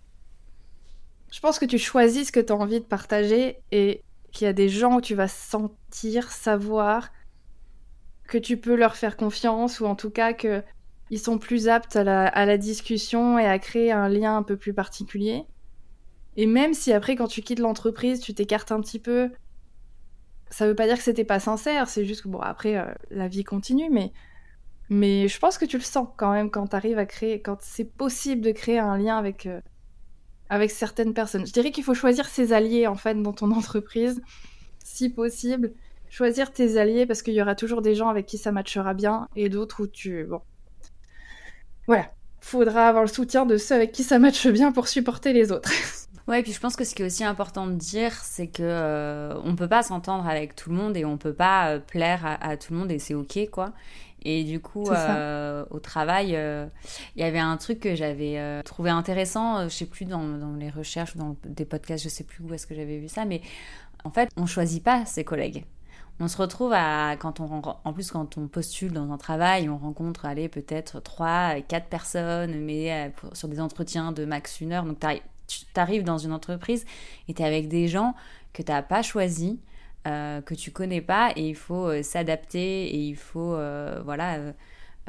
[1.32, 4.48] je pense que tu choisis ce que tu as envie de partager et qu'il y
[4.50, 7.12] a des gens où tu vas sentir, savoir
[8.28, 10.64] que tu peux leur faire confiance, ou en tout cas que
[11.12, 14.74] ils sont plus aptes à la, discussion et à créer un lien un peu plus
[14.74, 15.44] particulier.
[16.38, 19.32] Et même si après, quand tu quittes l'entreprise, tu t'écartes un petit peu,
[20.50, 23.28] ça veut pas dire que c'était pas sincère, c'est juste que bon, après, euh, la
[23.28, 24.12] vie continue, mais,
[24.90, 27.58] mais je pense que tu le sens quand même quand tu arrives à créer, quand
[27.62, 29.62] c'est possible de créer un lien avec, euh,
[30.50, 31.46] avec certaines personnes.
[31.46, 34.22] Je dirais qu'il faut choisir ses alliés en fait dans ton entreprise,
[34.84, 35.74] si possible.
[36.12, 39.28] Choisir tes alliés parce qu'il y aura toujours des gens avec qui ça matchera bien
[39.36, 40.24] et d'autres où tu.
[40.24, 40.42] Bon,
[41.86, 45.52] voilà, faudra avoir le soutien de ceux avec qui ça matche bien pour supporter les
[45.52, 45.72] autres.
[46.30, 48.64] Ouais, et puis je pense que ce qui est aussi important de dire, c'est que
[48.64, 52.38] euh, on peut pas s'entendre avec tout le monde et on peut pas euh, plaire
[52.40, 53.74] à, tout le monde et c'est ok quoi.
[54.22, 56.38] Et du coup, euh, au travail,
[57.16, 60.70] il y avait un truc que j'avais trouvé intéressant, je sais plus dans, dans, les
[60.70, 63.42] recherches ou dans des podcasts, je sais plus où est-ce que j'avais vu ça, mais
[64.04, 65.64] en fait, on choisit pas ses collègues
[66.20, 69.78] on se retrouve à quand on en plus quand on postule dans un travail, on
[69.78, 74.84] rencontre aller peut-être trois, quatre personnes, mais euh, sur des entretiens de max une heure.
[74.84, 75.00] Donc
[75.50, 76.86] tu arrives dans une entreprise
[77.28, 78.16] et tu es avec des gens
[78.54, 79.60] que tu n'as pas choisi,
[80.08, 83.58] euh, que tu connais pas et il faut euh, s'adapter et il faut
[84.06, 84.38] voilà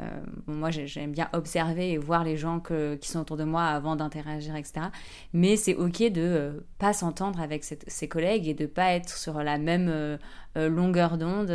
[0.01, 0.05] euh,
[0.47, 4.55] moi, j'aime bien observer et voir les gens qui sont autour de moi avant d'interagir,
[4.55, 4.87] etc.
[5.31, 9.59] Mais c'est ok de pas s'entendre avec ses collègues et de pas être sur la
[9.59, 10.17] même
[10.55, 11.51] longueur d'onde.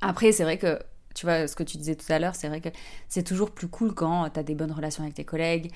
[0.00, 0.78] Après, c'est vrai que
[1.14, 2.68] tu vois, ce que tu disais tout à l'heure, c'est vrai que
[3.08, 5.70] c'est toujours plus cool quand tu as des bonnes relations avec tes collègues,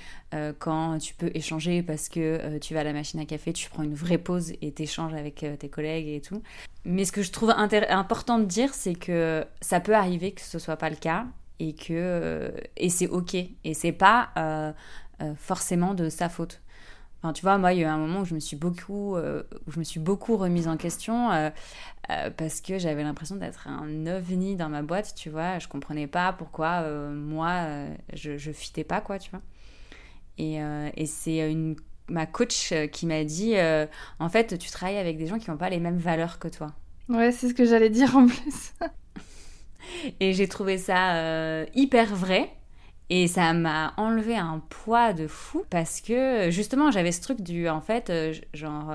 [0.59, 3.83] quand tu peux échanger parce que tu vas à la machine à café, tu prends
[3.83, 6.43] une vraie pause et t'échanges avec tes collègues et tout.
[6.85, 10.59] Mais ce que je trouve important de dire, c'est que ça peut arriver que ce
[10.59, 11.27] soit pas le cas
[11.59, 14.73] et que euh, et c'est ok et c'est pas euh,
[15.23, 16.61] euh, forcément de sa faute.
[17.21, 19.17] Enfin, tu vois, moi, il y a eu un moment où je me suis beaucoup,
[19.17, 21.31] où je me suis beaucoup remise en question
[22.37, 25.59] parce que j'avais l'impression d'être un ovni dans ma boîte, tu vois.
[25.59, 27.67] Je comprenais pas pourquoi moi,
[28.13, 29.43] je, je fitais pas, quoi, tu vois.
[30.39, 30.59] Et,
[30.97, 31.75] et c'est une
[32.09, 33.55] ma coach qui m'a dit,
[34.21, 36.73] en fait, tu travailles avec des gens qui n'ont pas les mêmes valeurs que toi.
[37.09, 38.75] Ouais, c'est ce que j'allais dire en plus.
[40.21, 42.51] Et j'ai trouvé ça euh, hyper vrai.
[43.11, 47.69] Et ça m'a enlevé un poids de fou parce que justement j'avais ce truc du
[47.69, 48.93] en fait euh, genre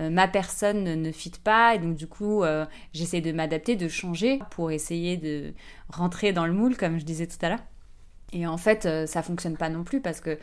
[0.00, 2.44] euh, ma personne ne fit pas et donc du coup
[2.92, 5.52] j'essaie de m'adapter, de changer pour essayer de
[5.88, 7.64] rentrer dans le moule comme je disais tout à l'heure.
[8.32, 10.38] Et en fait ça fonctionne pas non plus parce que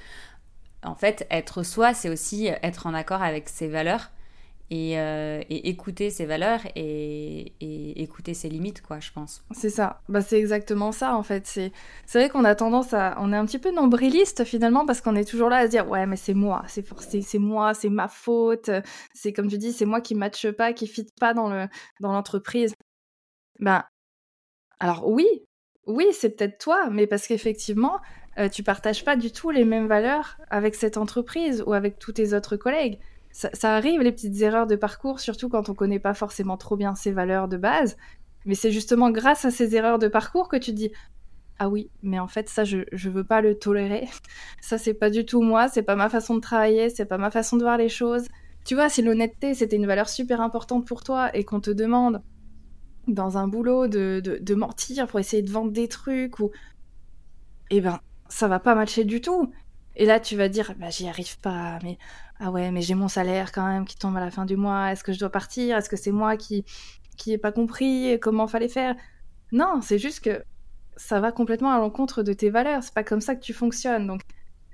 [0.84, 4.12] en fait être soi c'est aussi être en accord avec ses valeurs
[4.74, 7.54] euh, et, écouter ses valeurs et,
[8.02, 9.44] écouter ses limites, quoi, je pense.
[9.52, 10.02] C'est ça.
[10.10, 11.46] Bah, c'est exactement ça, en fait.
[11.46, 11.72] C'est,
[12.06, 13.16] c'est vrai qu'on a tendance à.
[13.20, 15.90] On est un petit peu nombriliste, finalement, parce qu'on est toujours là à se dire
[15.90, 18.70] Ouais, mais c'est moi, c'est, c'est, c'est moi, c'est ma faute.
[19.14, 21.50] C'est comme tu dis, c'est moi qui ne matche pas, qui ne fit pas dans,
[21.50, 21.68] le,
[22.00, 22.74] dans l'entreprise.
[23.60, 23.84] Ben.
[24.80, 25.28] Alors, oui,
[25.88, 28.00] oui, c'est peut-être toi, mais parce qu'effectivement,
[28.38, 32.14] euh, tu partages pas du tout les mêmes valeurs avec cette entreprise ou avec tous
[32.14, 33.00] tes autres collègues
[33.34, 36.94] ça, arrive, les petites erreurs de parcours, surtout quand on connaît pas forcément trop bien
[36.94, 37.98] ses valeurs de base.
[38.46, 40.92] Mais c'est justement grâce à ces erreurs de parcours que tu dis
[41.60, 44.08] ah oui, mais en fait ça je je veux pas le tolérer.
[44.62, 47.32] Ça c'est pas du tout moi, c'est pas ma façon de travailler, c'est pas ma
[47.32, 48.28] façon de voir les choses.
[48.66, 52.22] Tu vois, si l'honnêteté c'était une valeur super importante pour toi et qu'on te demande
[53.08, 56.52] dans un boulot de, de, mentir pour essayer de vendre des trucs ou
[57.70, 59.52] eh ben ça va pas matcher du tout.
[59.96, 61.98] Et là tu vas dire bah j'y arrive pas, mais
[62.46, 64.92] ah ouais, mais j'ai mon salaire quand même qui tombe à la fin du mois,
[64.92, 65.78] est-ce que je dois partir?
[65.78, 66.66] Est-ce que c'est moi qui
[67.18, 68.20] qui n'ai pas compris?
[68.22, 68.96] Comment fallait faire?
[69.54, 70.44] Non, c'est juste que
[70.98, 74.08] ça va complètement à l'encontre de tes valeurs, c'est pas comme ça que tu fonctionnes.
[74.08, 74.22] Donc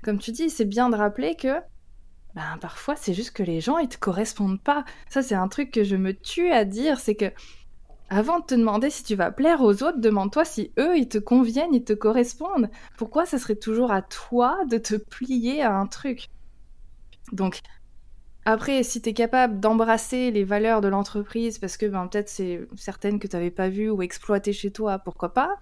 [0.02, 1.60] comme tu dis, c'est bien de rappeler que
[2.34, 4.84] ben parfois c'est juste que les gens ils te correspondent pas.
[5.08, 7.32] Ça c'est un truc que je me tue à dire, c'est que
[8.10, 11.18] avant de te demander si tu vas plaire aux autres, demande-toi si eux, ils te
[11.18, 12.70] conviennent, ils te correspondent.
[12.98, 16.26] Pourquoi ça serait toujours à toi de te plier à un truc?
[17.32, 17.60] Donc,
[18.44, 22.66] après, si tu es capable d'embrasser les valeurs de l'entreprise, parce que ben, peut-être c'est
[22.76, 25.56] certaines que tu n'avais pas vues ou exploitées chez toi, pourquoi pas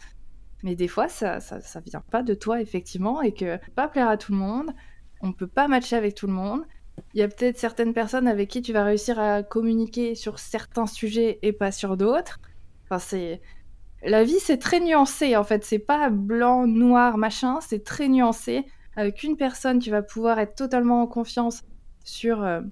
[0.62, 4.16] Mais des fois, ça, ça, vient pas de toi, effectivement, et que pas plaire à
[4.16, 4.70] tout le monde,
[5.20, 6.62] on peut pas matcher avec tout le monde.
[7.14, 10.86] Il y a peut-être certaines personnes avec qui tu vas réussir à communiquer sur certains
[10.86, 12.38] sujets et pas sur d'autres.
[12.84, 13.40] Enfin, c'est...
[14.04, 15.64] La vie, c'est très nuancé, en fait.
[15.64, 18.64] C'est pas blanc, noir, machin, c'est très nuancé.
[18.98, 21.62] Avec une personne, tu vas pouvoir être totalement en confiance
[22.02, 22.62] sur euh,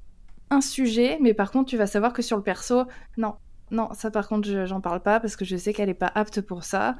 [0.50, 2.82] un sujet, mais par contre, tu vas savoir que sur le perso,
[3.16, 3.36] non,
[3.70, 6.40] non, ça par contre, j'en parle pas parce que je sais qu'elle est pas apte
[6.40, 6.96] pour ça.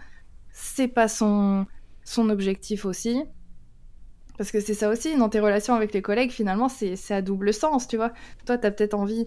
[0.52, 1.66] C'est pas son,
[2.04, 3.24] son objectif aussi.
[4.38, 7.52] Parce que c'est ça aussi, dans tes relations avec les collègues, finalement, c'est à double
[7.52, 8.12] sens, tu vois.
[8.44, 9.26] Toi, t'as peut-être envie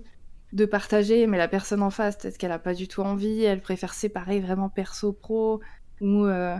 [0.54, 3.60] de partager, mais la personne en face, peut-être qu'elle a pas du tout envie, elle
[3.62, 5.60] préfère séparer vraiment perso-pro,
[6.00, 6.58] ou, euh,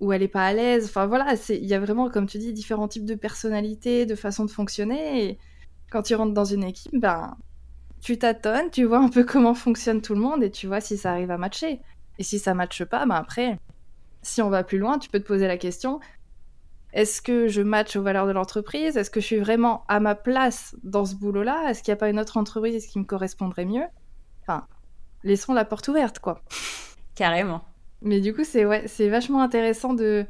[0.00, 0.86] ou elle est pas à l'aise.
[0.86, 4.44] Enfin voilà, il y a vraiment, comme tu dis, différents types de personnalités, de façons
[4.44, 5.38] de fonctionner, et
[5.90, 7.36] quand tu rentres dans une équipe, ben,
[8.00, 10.96] tu tâtonnes, tu vois un peu comment fonctionne tout le monde, et tu vois si
[10.96, 11.80] ça arrive à matcher.
[12.18, 13.58] Et si ça matche pas, ben après,
[14.22, 16.00] si on va plus loin, tu peux te poser la question,
[16.92, 18.96] est-ce que je match aux valeurs de l'entreprise?
[18.96, 21.68] Est-ce que je suis vraiment à ma place dans ce boulot-là?
[21.68, 23.84] Est-ce qu'il n'y a pas une autre entreprise qui me correspondrait mieux?
[24.42, 24.66] Enfin,
[25.24, 26.40] laissons la porte ouverte, quoi.
[27.16, 27.64] Carrément.
[28.04, 30.26] Mais du coup, c'est ouais, vachement intéressant de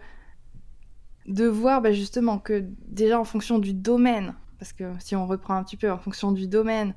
[1.26, 5.54] de voir bah, justement que déjà en fonction du domaine, parce que si on reprend
[5.54, 6.94] un petit peu en fonction du domaine,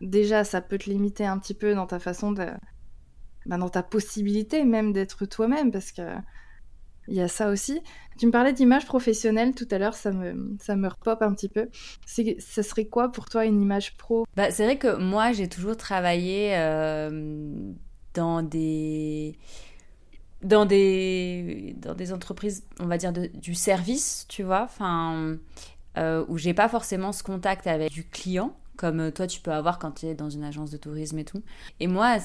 [0.00, 2.46] déjà ça peut te limiter un petit peu dans ta façon de,
[3.46, 6.02] bah, dans ta possibilité même d'être toi-même, parce que
[7.08, 7.80] il y a ça aussi.
[8.16, 11.48] Tu me parlais d'image professionnelle tout à l'heure, ça me, ça me repop un petit
[11.48, 11.68] peu.
[12.06, 14.24] Ça serait quoi pour toi une image pro?
[14.36, 17.50] Bah, C'est vrai que moi, j'ai toujours travaillé euh,
[18.14, 19.36] dans des
[20.42, 25.36] dans des dans des entreprises on va dire du service tu vois enfin
[25.98, 29.52] euh, où j'ai pas forcément ce contact avec du client comme euh, toi tu peux
[29.52, 31.42] avoir quand tu es dans une agence de tourisme et tout.
[31.80, 32.18] Et moi,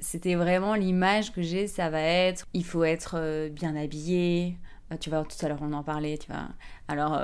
[0.00, 4.56] c'était vraiment l'image que j'ai, ça va être, il faut être euh, bien habillé.
[4.92, 6.48] Euh, tu vois, tout à l'heure on en parlait, tu vois.
[6.88, 7.18] Alors,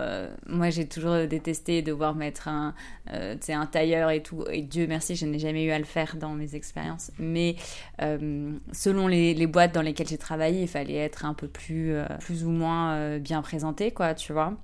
[0.47, 2.75] moi j'ai toujours détesté devoir mettre un,
[3.07, 4.45] un tailleur et tout.
[4.51, 7.11] Et Dieu merci, je n'ai jamais eu à le faire dans mes expériences.
[7.19, 7.57] Mais
[7.99, 12.51] selon les, boîtes dans lesquelles j'ai travaillé, il fallait être un peu plus, plus ou
[12.51, 14.57] moins bien présenté, quoi, tu vois.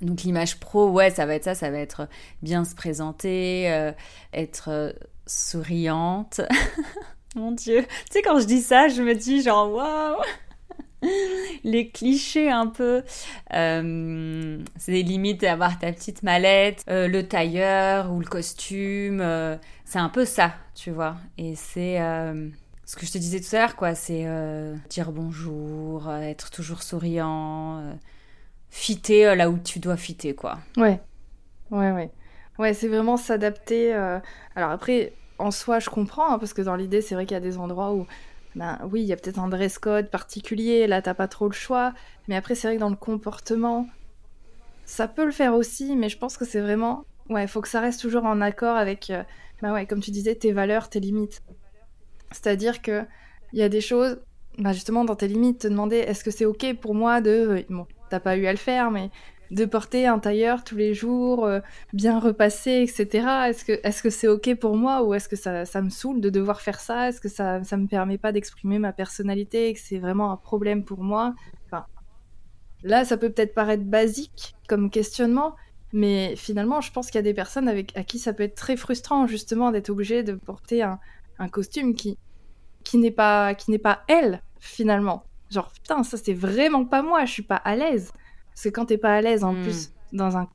[0.00, 2.08] Donc l'image pro, ouais, ça va être ça, ça va être
[2.42, 3.92] bien se présenter, euh,
[4.32, 4.92] être euh,
[5.26, 6.40] souriante.
[7.36, 10.16] Mon Dieu, tu sais quand je dis ça, je me dis genre waouh,
[11.64, 13.02] les clichés un peu.
[13.54, 19.24] Euh, c'est des limites d'avoir ta petite mallette, le tailleur ou le costume.
[19.84, 21.16] c'est un peu ça, tu vois.
[21.38, 23.94] Et c'est ce que je te disais tout à l'heure, quoi.
[23.94, 24.26] C'est
[24.88, 27.96] dire bonjour, être toujours souriant
[28.70, 30.58] fitter euh, là où tu dois fitter, quoi.
[30.76, 31.00] Ouais,
[31.70, 32.10] ouais, ouais.
[32.58, 33.94] Ouais, c'est vraiment s'adapter.
[33.94, 34.18] Euh,
[34.54, 37.38] alors après, en soi, je comprends, hein, parce que dans l'idée, c'est vrai qu'il y
[37.38, 38.06] a des endroits où,
[38.56, 41.52] ben oui, il y a peut-être un dress code particulier, là, t'as pas trop le
[41.54, 41.94] choix.
[42.28, 43.88] Mais après, c'est vrai que dans le comportement,
[44.84, 47.04] ça peut le faire aussi, mais je pense que c'est vraiment.
[47.28, 49.22] Ouais, faut que ça reste toujours en accord avec, euh,
[49.62, 51.42] ben ouais, comme tu disais, tes valeurs, tes limites.
[52.32, 53.04] C'est-à-dire que
[53.52, 54.20] il y a des choses,
[54.58, 57.64] ben justement, dans tes limites, te demander est-ce que c'est ok pour moi de.
[57.68, 59.10] Bon, t'as pas eu à le faire, mais
[59.50, 61.60] de porter un tailleur tous les jours, euh,
[61.92, 63.48] bien repassé, etc.
[63.48, 66.60] Est-ce que que c'est ok pour moi ou est-ce que ça, me saoule de devoir
[66.60, 67.08] faire ça?
[67.08, 70.36] Est-ce que ça ça me permet pas d'exprimer ma personnalité et que c'est vraiment un
[70.36, 71.34] problème pour moi?
[72.82, 75.54] Là, ça peut peut-être paraître basique comme questionnement,
[75.92, 78.54] mais finalement, je pense qu'il y a des personnes avec à qui ça peut être
[78.54, 80.98] très frustrant justement d'être obligé de porter un,
[81.38, 82.16] un costume qui
[82.84, 85.24] qui n'est pas qui n'est pas elle finalement.
[85.50, 88.12] Genre, putain, ça c'est vraiment pas moi, je suis pas à l'aise.
[88.60, 89.62] Parce que quand t'es pas à l'aise en hmm.
[89.62, 90.46] plus dans un,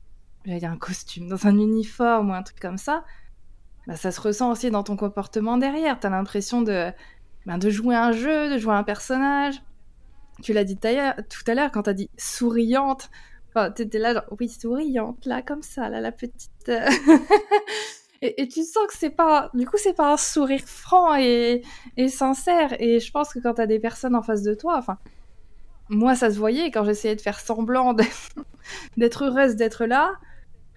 [0.44, 3.02] dire un costume, dans un uniforme ou un truc comme ça,
[3.88, 5.98] bah, ça se ressent aussi dans ton comportement derrière.
[5.98, 6.92] T'as l'impression de,
[7.46, 9.60] ben, de jouer un jeu, de jouer un personnage.
[10.40, 13.10] Tu l'as dit tout à l'heure quand t'as dit souriante.
[13.48, 16.68] Enfin, t'étais là, genre, oui, souriante, là, comme ça, là, la petite.
[16.68, 16.88] Euh,
[18.22, 21.64] et, tu sens que c'est pas, du coup, c'est pas un sourire franc et,
[22.06, 22.80] sincère.
[22.80, 24.96] Et je pense que quand t'as des personnes en face de toi, enfin,
[25.88, 27.94] moi, ça se voyait quand j'essayais de faire semblant
[28.96, 30.12] d'être heureuse d'être là.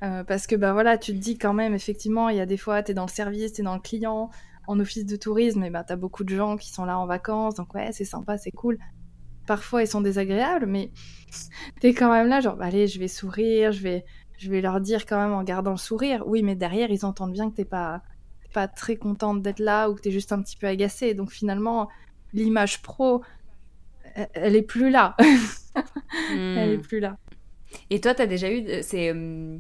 [0.02, 2.58] Euh, parce que, bah voilà, tu te dis quand même, effectivement, il y a des
[2.58, 4.30] fois, t'es dans le service, t'es dans le client,
[4.68, 7.56] en office de tourisme, et bah t'as beaucoup de gens qui sont là en vacances,
[7.56, 8.78] donc ouais, c'est sympa, c'est cool.
[9.46, 10.92] Parfois, ils sont désagréables, mais
[11.82, 14.06] t'es quand même là, genre, bah, allez, je vais sourire, je vais,
[14.38, 16.24] je vais leur dire quand même en gardant le sourire.
[16.28, 18.02] Oui, mais derrière, ils entendent bien que t'es pas,
[18.54, 21.14] pas très contente d'être là ou que t'es juste un petit peu agacée.
[21.14, 21.90] Donc finalement,
[22.32, 23.22] l'image pro,
[24.34, 25.16] elle, est plus là.
[26.32, 26.82] Elle est hmm.
[26.82, 27.18] plus là.
[27.90, 28.66] Et toi, t'as déjà eu.
[28.82, 29.14] C'est.
[29.14, 29.58] Euh,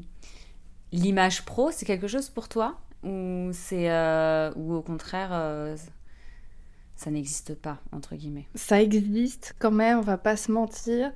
[0.92, 2.80] l'image pro, c'est quelque chose pour toi?
[3.04, 3.90] Ou c'est.
[3.90, 5.30] Euh, ou au contraire.
[5.32, 5.76] Euh,
[6.96, 8.48] ça n'existe pas, entre guillemets?
[8.56, 11.14] Ça existe quand même, on va pas se mentir.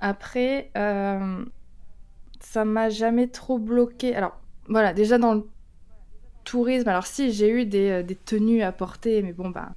[0.00, 4.16] Après, ça m'a jamais trop bloqué.
[4.16, 5.46] Alors, voilà, déjà dans le
[6.44, 9.70] tourisme, alors si, j'ai eu des, euh, des, tenues à porter, mais bon, bah,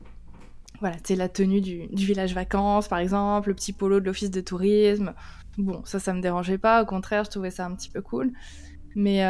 [0.83, 4.41] voilà, c'est la tenue du, village vacances, par exemple, le petit polo de l'office de
[4.41, 5.13] tourisme.
[5.57, 8.33] Bon, ça, ça me dérangeait pas, au contraire, je trouvais ça un petit peu cool.
[8.93, 9.25] Mais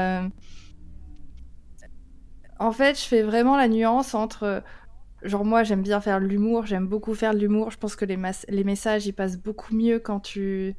[2.58, 4.63] en fait, je fais vraiment la nuance entre
[5.22, 7.70] genre moi j'aime bien faire de l'humour, j'aime beaucoup faire de l'humour.
[7.70, 8.18] Je pense que les,
[8.50, 10.76] les messages ils passent beaucoup mieux quand tu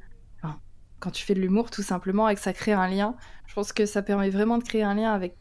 [0.99, 3.15] quand tu fais de l'humour tout simplement et que ça crée un lien.
[3.45, 5.37] Je pense que ça permet vraiment de créer un lien avec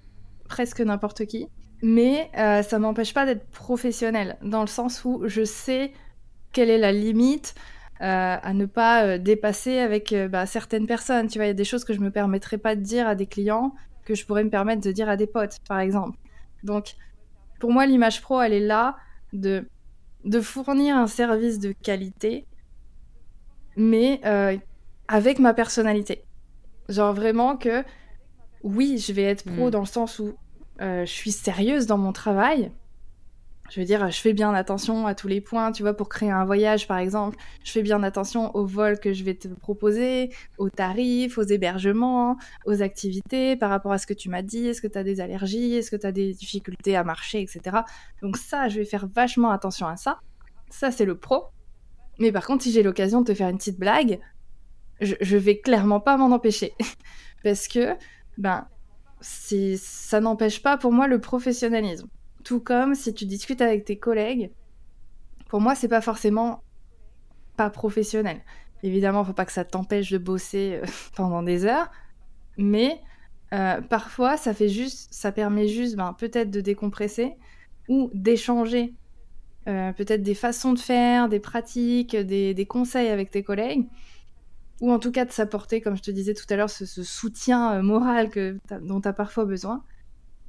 [0.48, 1.48] presque n'importe qui.
[1.86, 5.92] Mais euh, ça m'empêche pas d'être professionnelle dans le sens où je sais
[6.52, 7.54] quelle est la limite
[8.00, 11.26] euh, à ne pas euh, dépasser avec bah, certaines personnes.
[11.26, 13.14] Tu vois, il y a des choses que je me permettrais pas de dire à
[13.14, 13.74] des clients
[14.06, 16.16] que je pourrais me permettre de dire à des potes, par exemple.
[16.62, 16.94] Donc,
[17.60, 18.96] pour moi, l'image pro, elle est là
[19.34, 19.68] de,
[20.24, 22.46] de fournir un service de qualité,
[23.76, 24.56] mais euh,
[25.06, 26.24] avec ma personnalité.
[26.88, 27.84] Genre vraiment que,
[28.62, 29.70] oui, je vais être pro mm.
[29.70, 30.32] dans le sens où euh,
[30.80, 32.70] je suis sérieuse dans mon travail,
[33.70, 36.30] je veux dire, je fais bien attention à tous les points, tu vois, pour créer
[36.30, 37.38] un voyage, par exemple.
[37.64, 42.36] Je fais bien attention aux vols que je vais te proposer, aux tarifs, aux hébergements,
[42.66, 44.66] aux activités, par rapport à ce que tu m'as dit.
[44.66, 45.74] Est-ce que tu as des allergies?
[45.76, 47.78] Est-ce que tu as des difficultés à marcher, etc.
[48.20, 50.20] Donc ça, je vais faire vachement attention à ça.
[50.68, 51.46] Ça, c'est le pro.
[52.18, 54.20] Mais par contre, si j'ai l'occasion de te faire une petite blague,
[55.00, 56.74] je, je vais clairement pas m'en empêcher.
[57.42, 57.96] Parce que,
[58.36, 58.68] ben,
[59.24, 62.08] ça n'empêche pas pour moi le professionnalisme.
[62.44, 64.50] Tout comme si tu discutes avec tes collègues,
[65.48, 66.62] pour moi, c'est pas forcément
[67.56, 68.42] pas professionnel.
[68.82, 71.90] Évidemment, faut pas que ça t'empêche de bosser euh, pendant des heures,
[72.58, 73.00] mais
[73.52, 77.34] euh, parfois, ça fait juste, ça permet juste, ben, peut-être de décompresser
[77.88, 78.94] ou d'échanger,
[79.68, 83.86] euh, peut-être des façons de faire, des pratiques, des, conseils avec tes collègues,
[84.80, 87.80] ou en tout cas de s'apporter, comme je te disais tout à l'heure, ce, soutien
[87.82, 89.84] moral que dont tu as parfois besoin.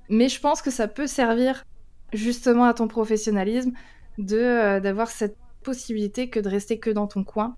[0.09, 1.63] Mais je pense que ça peut servir
[2.13, 3.71] justement à ton professionnalisme
[4.17, 7.57] de euh, d'avoir cette possibilité que de rester que dans ton coin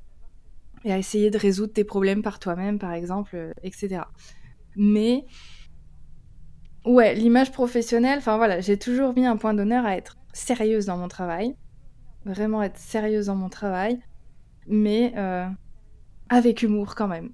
[0.83, 4.01] et à essayer de résoudre tes problèmes par toi-même, par exemple, euh, etc.
[4.75, 5.25] Mais
[6.85, 10.97] ouais, l'image professionnelle, enfin voilà, j'ai toujours mis un point d'honneur à être sérieuse dans
[10.97, 11.55] mon travail,
[12.25, 13.99] vraiment être sérieuse dans mon travail,
[14.67, 15.47] mais euh,
[16.29, 17.29] avec humour quand même.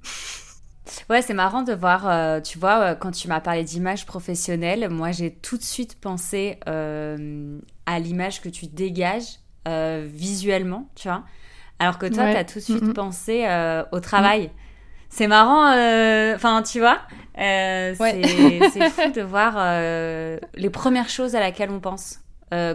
[1.09, 4.89] Ouais, c'est marrant de voir, euh, tu vois, euh, quand tu m'as parlé d'image professionnelle,
[4.89, 11.23] moi j'ai tout de suite pensé euh, à l'image que tu dégages visuellement, tu vois.
[11.79, 13.45] Alors que toi, tu as tout de suite pensé
[13.91, 14.51] au travail.
[15.09, 15.67] C'est marrant,
[16.35, 16.99] enfin, tu vois,
[17.35, 17.95] c'est
[18.89, 19.55] fou de voir
[20.55, 22.19] les premières choses à laquelle on pense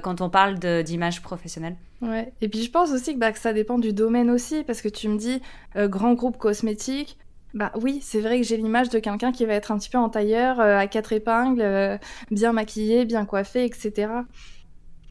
[0.02, 1.76] quand on parle d'image professionnelle.
[2.02, 4.82] Ouais, et puis je pense aussi que, bah, que ça dépend du domaine aussi, parce
[4.82, 5.40] que tu me dis
[5.76, 7.16] grand groupe cosmétique,
[7.54, 9.98] bah oui, c'est vrai que j'ai l'image de quelqu'un qui va être un petit peu
[9.98, 11.96] en tailleur, euh, à quatre épingles, euh,
[12.30, 14.08] bien maquillé, bien coiffé, etc.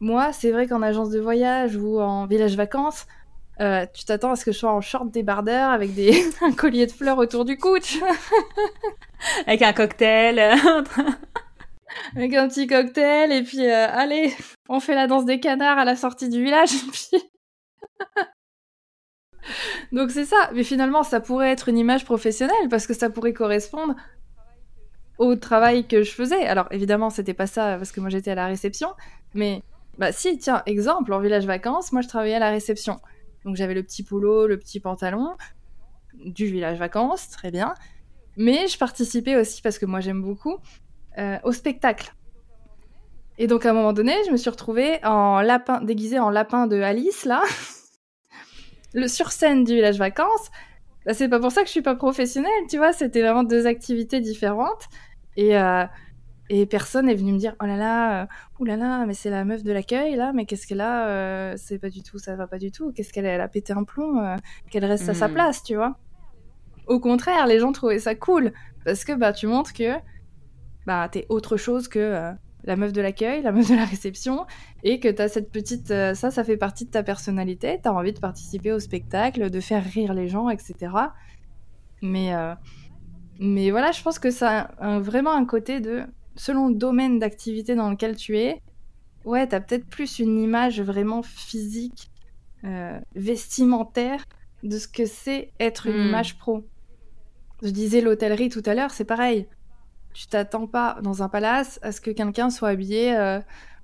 [0.00, 3.06] Moi, c'est vrai qu'en agence de voyage ou en village vacances,
[3.60, 6.24] euh, tu t'attends à ce que je sois en short débardeur avec des...
[6.40, 7.76] un collier de fleurs autour du cou.
[9.46, 10.56] avec un cocktail.
[12.16, 14.34] avec un petit cocktail, et puis allez,
[14.68, 16.70] on fait la danse des canards à la sortie du village.
[19.92, 20.50] Donc c'est ça.
[20.54, 23.94] Mais finalement, ça pourrait être une image professionnelle parce que ça pourrait correspondre
[25.18, 26.46] au travail que je faisais.
[26.46, 28.90] Alors évidemment, c'était pas ça parce que moi j'étais à la réception,
[29.34, 29.62] mais
[29.98, 33.00] bah si, tiens, exemple, en village vacances, moi je travaillais à la réception.
[33.44, 35.36] Donc j'avais le petit polo, le petit pantalon
[36.14, 37.74] du village vacances, très bien.
[38.36, 40.58] Mais je participais aussi parce que moi j'aime beaucoup
[41.18, 42.14] euh, au spectacle.
[43.38, 46.66] Et donc à un moment donné, je me suis retrouvée en lapin déguisée en lapin
[46.66, 47.42] de Alice là.
[48.94, 50.50] le sur scène du village vacances,
[51.06, 53.66] bah, c'est pas pour ça que je suis pas professionnelle, tu vois, c'était vraiment deux
[53.66, 54.88] activités différentes.
[55.36, 55.84] Et, euh,
[56.50, 58.26] et personne est venu me dire, oh là là, euh,
[58.64, 61.78] là là, mais c'est la meuf de l'accueil là, mais qu'est-ce qu'elle a euh, C'est
[61.78, 62.92] pas du tout, ça va pas du tout.
[62.92, 64.36] Qu'est-ce qu'elle a, elle a pété un plomb
[64.70, 65.34] Qu'elle reste à sa hmm.
[65.34, 65.96] place, tu vois.
[66.86, 68.52] Au contraire, les gens trouvaient ça cool
[68.84, 69.94] parce que bah tu montres que
[70.88, 74.46] bah t'es autre chose que la meuf de l'accueil, la meuf de la réception,
[74.82, 75.90] et que tu as cette petite...
[75.90, 79.50] Euh, ça, ça fait partie de ta personnalité, tu as envie de participer au spectacle,
[79.50, 80.92] de faire rire les gens, etc.
[82.02, 82.54] Mais, euh,
[83.40, 86.04] mais voilà, je pense que ça a vraiment un côté de...
[86.36, 88.62] Selon le domaine d'activité dans lequel tu es,
[89.24, 92.10] ouais, tu as peut-être plus une image vraiment physique,
[92.64, 94.24] euh, vestimentaire,
[94.62, 96.08] de ce que c'est être une hmm.
[96.08, 96.64] image pro.
[97.62, 99.48] Je disais l'hôtellerie tout à l'heure, c'est pareil
[100.12, 103.40] tu t'attends pas dans un palace à ce que quelqu'un soit habillé euh,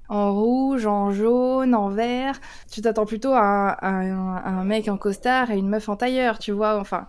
[0.08, 2.40] en rouge, en jaune, en vert.
[2.70, 6.78] Tu t'attends plutôt à, un, mec en costard et une meuf en tailleur, tu vois.
[6.78, 7.06] Enfin,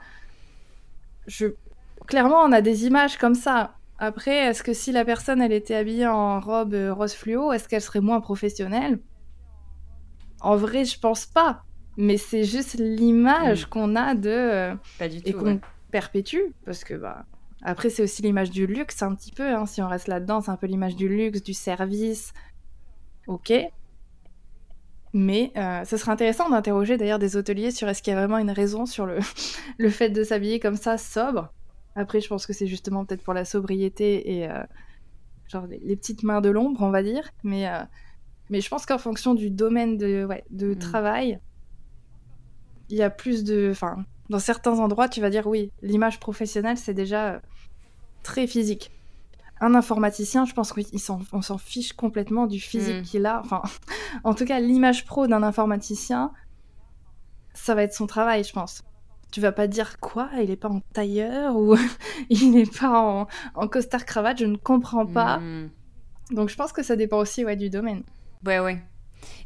[1.27, 1.47] je...
[2.05, 3.75] clairement, on a des images comme ça.
[3.97, 7.67] Après, est-ce que si la personne elle était habillée en robe euh, rose fluo, est-ce
[7.67, 8.99] qu'elle serait moins professionnelle?
[10.41, 11.63] En vrai, je pense pas.
[11.97, 15.61] Mais c'est juste l'image qu'on a de pas du et qu'on
[15.91, 17.25] perpétue parce que bah
[17.67, 19.55] Après, c'est aussi l'image du luxe, un petit peu.
[19.55, 19.65] Hein.
[19.65, 22.31] Si on reste là-dedans, c'est un peu l'image du luxe, du service.
[23.25, 23.51] Ok.
[25.13, 28.37] Mais euh, ce serait intéressant d'interroger d'ailleurs des hôteliers sur est-ce qu'il y a vraiment
[28.37, 29.17] une raison sur le,
[29.79, 31.51] le fait de s'habiller comme ça, sobre.
[31.95, 34.63] Après, je pense que c'est justement peut-être pour la sobriété et euh,
[35.47, 37.31] genre les, petites mains de l'ombre, on va dire.
[37.43, 37.81] Mais, euh,
[38.51, 40.77] mais je pense qu'en fonction du domaine de, ouais, de mm.
[40.77, 41.39] travail,
[42.89, 43.69] il y a plus de.
[43.71, 47.41] Enfin, dans certains endroits, tu vas dire oui, l'image professionnelle, c'est déjà
[48.25, 48.91] très physique.
[49.61, 53.01] Un informaticien, je pense qu'on s'en fiche complètement du physique mm.
[53.03, 53.39] qu'il a.
[53.39, 53.61] Enfin,
[54.25, 56.33] en tout cas, l'image pro d'un informaticien,
[57.53, 58.83] ça va être son travail, je pense.
[59.31, 61.75] Tu vas pas dire quoi Il est pas en tailleur ou
[62.29, 65.37] il n'est pas en, costard cravate, je ne comprends pas.
[65.37, 65.69] Mm.
[66.31, 68.03] Donc je pense que ça dépend aussi ouais, du domaine.
[68.45, 68.81] Ouais, ouais.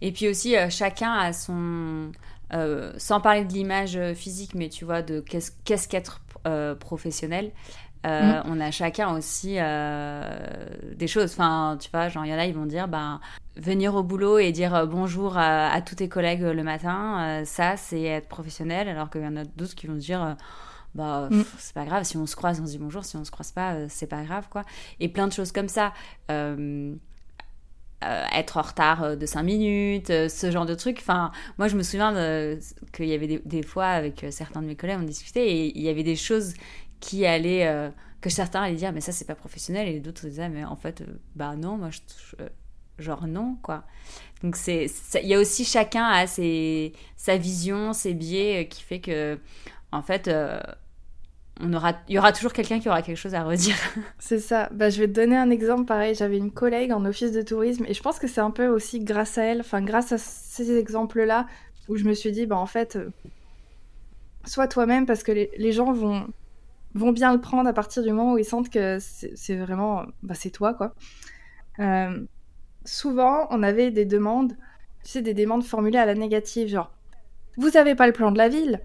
[0.02, 2.12] Et puis aussi, euh, chacun a son.
[2.52, 7.52] Euh, sans parler de l'image physique, mais tu vois, de qu'est-ce qu'être euh, professionnel.
[8.06, 8.44] Euh, mm.
[8.46, 10.24] On a chacun aussi euh,
[10.96, 11.32] des choses.
[11.34, 13.20] Enfin, tu vois, genre, il y en a, ils vont dire, ben,
[13.58, 18.04] venir au boulot et dire euh, bonjour à, tous tes collègues le matin, ça, c'est
[18.04, 18.88] être professionnel.
[18.88, 20.38] Alors qu'il y en a d'autres qui vont dire,
[20.96, 21.44] bah, mm.
[21.58, 23.52] c'est pas grave, si on se croise, on se dit bonjour, si on se croise
[23.52, 24.64] pas, c'est pas grave, quoi.
[25.00, 25.94] Et plein de choses comme ça.
[28.32, 31.00] être en retard de 5 minutes, ce genre de trucs.
[31.00, 32.14] Enfin, moi, je me souviens
[32.94, 35.84] qu'il y avait des, des, fois avec certains de mes collègues, on discutait et il
[35.84, 36.54] y avait des choses
[37.00, 37.90] qui allait euh,
[38.22, 41.02] que certains allaient dire mais ça c'est pas professionnel et d'autres disaient mais en fait
[41.02, 41.90] euh, bah non moi
[42.40, 42.50] euh,
[42.98, 43.84] genre non quoi.
[44.44, 44.90] Donc il
[45.24, 49.40] y a aussi chacun a ses, sa vision ses biais qui fait que
[49.92, 50.30] en fait
[51.62, 53.76] on aura il y aura toujours quelqu'un qui aura quelque chose à redire.
[54.20, 54.70] C'est ça.
[54.72, 56.16] Bah je vais te donner un exemple pareil.
[56.16, 59.02] J'avais une collègue en office de tourisme et je pense que c'est un peu aussi
[59.02, 61.48] grâce à elle enfin grâce à ces exemples là
[61.90, 62.98] où je me suis dit bah en fait
[64.46, 66.28] sois toi-même parce que les gens vont
[66.96, 70.34] vont bien le prendre à partir du moment où ils sentent que c'est vraiment, bah,
[70.34, 70.96] c'est toi, quoi.
[71.80, 72.26] Euh,
[72.86, 74.54] souvent, on avait des demandes,
[75.04, 76.92] tu sais, des demandes formulées à la négative, genre,
[77.58, 78.82] vous avez pas le plan de la ville?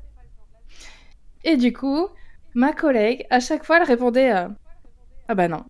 [1.45, 2.09] Et du coup,
[2.55, 4.49] ma collègue, à chaque fois, elle répondait, euh,
[5.29, 5.65] ah bah non.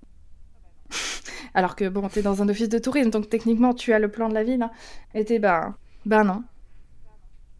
[1.54, 4.28] Alors que, bon, t'es dans un office de tourisme, donc techniquement, tu as le plan
[4.28, 4.62] de la ville.
[4.62, 4.70] Hein.
[5.14, 5.74] Et t'es, bah,
[6.06, 6.42] bah non.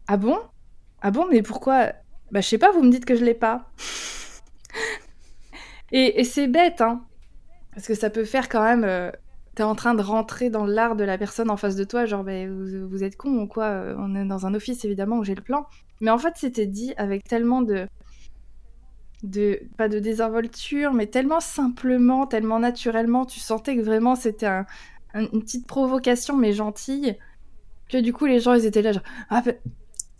[0.07, 0.37] Ah bon?
[1.01, 1.93] Ah bon, mais pourquoi?
[2.31, 3.69] Bah, je sais pas, vous me dites que je l'ai pas.
[5.95, 7.05] Et, c'est bête, hein.
[7.73, 8.83] Parce que ça peut faire quand même.
[8.83, 9.11] Euh,
[9.55, 12.23] t'es en train de rentrer dans l'art de la personne en face de toi, genre,
[12.23, 12.51] ben,
[12.89, 15.41] vous, êtes con ou quoi euh, On est dans un office, évidemment, où j'ai le
[15.41, 15.65] plan.
[16.01, 17.87] Mais en fait, c'était dit avec tellement de.
[19.23, 23.25] de pas de désinvolture, mais tellement simplement, tellement naturellement.
[23.25, 24.63] Tu sentais que vraiment c'était
[25.13, 27.17] une petite provocation, mais gentille.
[27.89, 29.43] Que du coup, les gens, ils étaient là, genre, ah,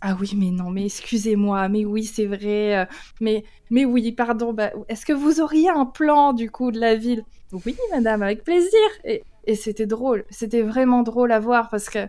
[0.02, 2.84] ah oui, mais non, mais excusez-moi, mais oui, c'est vrai, euh,
[3.20, 6.96] mais, mais oui, pardon, bah, est-ce que vous auriez un plan du coup de la
[6.96, 7.24] ville?
[7.52, 8.88] Oui, madame, avec plaisir.
[9.04, 9.24] Et,
[9.54, 12.08] c'était drôle, c'était vraiment drôle à voir parce que,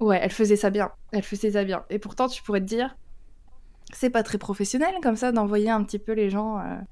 [0.00, 1.84] ouais, elle faisait ça bien, elle faisait ça bien.
[1.90, 2.96] Et pourtant, tu pourrais te dire,
[3.92, 6.86] c'est pas très professionnel comme ça d'envoyer un petit peu les gens euh, un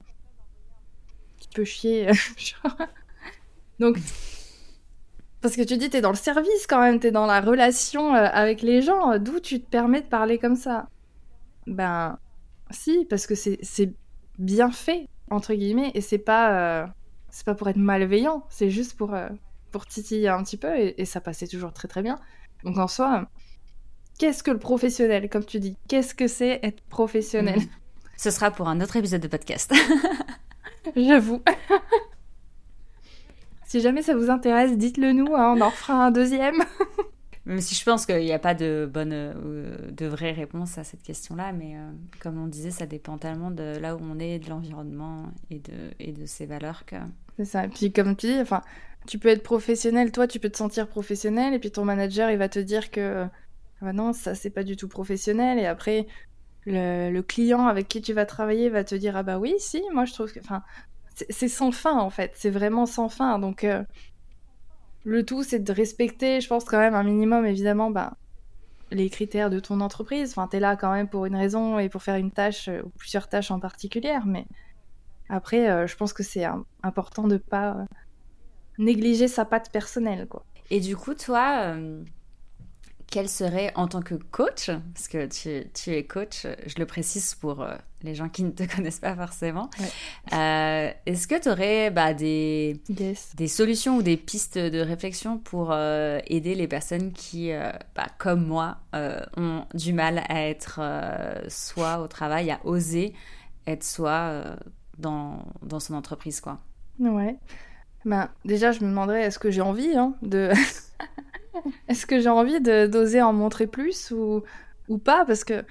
[1.39, 2.11] petit peu chier.
[3.79, 3.99] Donc,
[5.47, 8.27] parce que tu dis, t'es dans le service quand même, t'es dans la relation euh,
[8.33, 10.89] avec les gens, euh, d'où tu te permets de parler comme ça?
[11.69, 12.19] Ben,
[12.73, 13.95] si, parce que c'est
[14.41, 16.87] bien fait, entre guillemets, et c'est pas, euh,
[17.31, 19.15] c'est pas pour être malveillant, c'est juste pour,
[19.71, 22.19] pour titiller un petit peu, et, ça passait toujours très très bien.
[22.65, 23.29] Donc en soi,
[24.19, 25.77] qu'est-ce que le professionnel, comme tu dis?
[25.87, 27.61] Qu'est-ce que c'est être professionnel?
[27.61, 27.69] Mmh.
[28.17, 29.73] Ce sera pour un autre épisode de podcast.
[30.97, 31.41] J'avoue.
[33.67, 36.63] Si jamais ça vous intéresse, dites-le nous, hein, on en refera un deuxième.
[37.47, 40.85] Même si je pense qu'il n'y a pas de bonne, euh, de vraie réponse à
[40.85, 41.91] cette question-là, mais euh,
[42.21, 45.73] comme on disait, ça dépend tellement de là où on est, de l'environnement et de,
[45.99, 46.97] et de ses valeurs que.
[47.37, 47.65] C'est ça.
[47.65, 48.63] Et puis comme tu dis, enfin,
[49.07, 52.39] tu peux être professionnel, toi, tu peux te sentir professionnel, et puis ton manager, il
[52.39, 53.27] va te dire que
[53.81, 56.07] ah non, ça c'est pas du tout professionnel, et après
[56.67, 59.83] le, le, client avec qui tu vas travailler va te dire ah bah oui, si,
[59.93, 60.63] moi je trouve que, enfin,
[61.31, 63.39] c'est sans fin en fait, c'est vraiment sans fin.
[63.39, 63.83] Donc euh,
[65.05, 68.15] le tout c'est de respecter, je pense quand même un minimum évidemment, bah,
[68.91, 70.31] les critères de ton entreprise.
[70.31, 72.91] Enfin, t'es là quand même pour une raison et pour faire une tâche euh, ou
[72.91, 74.47] plusieurs tâches en particulier, mais
[75.29, 76.45] après, euh, je pense que c'est
[76.85, 77.77] important de pas
[78.79, 80.45] négliger sa patte personnelle, quoi.
[80.71, 81.77] Et du coup, toi,
[83.09, 87.63] quel serait en tant que coach, parce que tu, es coach, je le précise pour
[87.63, 89.71] euh, les gens qui ne te connaissent pas forcément,
[90.33, 95.71] euh, est-ce que tu aurais bah, des, des solutions ou des pistes de réflexion pour
[95.71, 97.53] euh, aider les personnes qui,
[97.95, 98.79] bah, comme moi,
[99.37, 100.81] ont du mal à être
[101.49, 103.15] soi au travail, à oser
[103.67, 104.57] être soi
[104.99, 106.59] dans, dans son entreprise, quoi?
[106.99, 107.37] Ouais.
[108.05, 110.53] Ben, déjà, je me demanderais, est-ce que j'ai envie hein, de...
[111.89, 114.43] est-ce que j'ai envie d'oser en montrer plus ou,
[114.99, 115.25] pas?
[115.25, 115.65] Parce que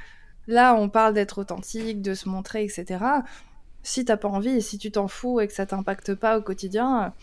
[0.47, 3.03] là, on parle d'être authentique, de se montrer, etc.
[3.83, 6.41] Si t'as pas envie et si tu t'en fous et que ça t'impacte pas au
[6.41, 7.13] quotidien,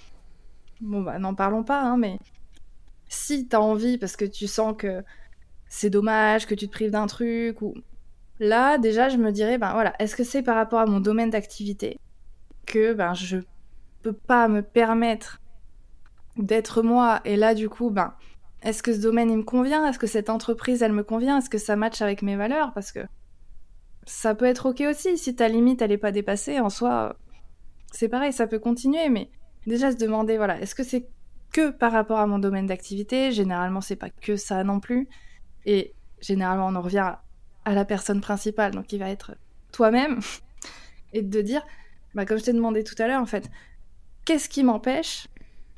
[0.81, 2.19] bon bah n'en parlons pas, hein, mais
[3.09, 5.03] si t'as envie parce que tu sens que
[5.69, 7.75] c'est dommage, que tu te prives d'un truc, ou
[8.39, 11.31] là déjà je me dirais, ben voilà, est-ce que c'est par rapport à mon domaine
[11.31, 11.99] d'activité
[12.67, 13.39] que ben je
[14.03, 15.41] peux pas me permettre
[16.37, 17.21] d'être moi?
[17.25, 18.15] Et là du coup ben
[18.63, 19.87] est-ce que ce domaine il me convient?
[19.89, 21.39] Est-ce que cette entreprise elle me convient?
[21.39, 22.73] Est-ce que ça match avec mes valeurs?
[22.73, 23.01] Parce que
[24.07, 25.19] ça peut être ok aussi.
[25.19, 27.17] Si ta limite elle est pas dépassée en soi
[27.93, 29.09] c'est pareil ça peut continuer.
[29.09, 29.31] Mais
[29.67, 31.09] déjà se demander voilà est-ce que c'est
[31.53, 33.33] que par rapport à mon domaine d'activité?
[33.33, 35.09] Généralement c'est pas que ça non plus.
[35.67, 37.15] Et généralement on en revient
[37.65, 38.73] à la personne principale.
[38.73, 39.35] Donc il va être
[39.73, 40.21] toi-même.
[41.13, 41.63] Et de dire
[42.15, 43.51] bah comme je t'ai demandé tout à l'heure en fait
[44.25, 45.27] qu'est-ce qui m'empêche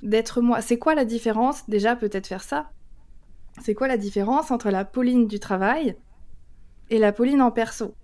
[0.05, 0.61] d'être moi.
[0.61, 1.69] C'est quoi la différence?
[1.69, 2.71] Déjà, peut-être faire ça.
[3.63, 5.97] C'est quoi la différence entre la Pauline du travail
[6.91, 7.95] et la Pauline en perso?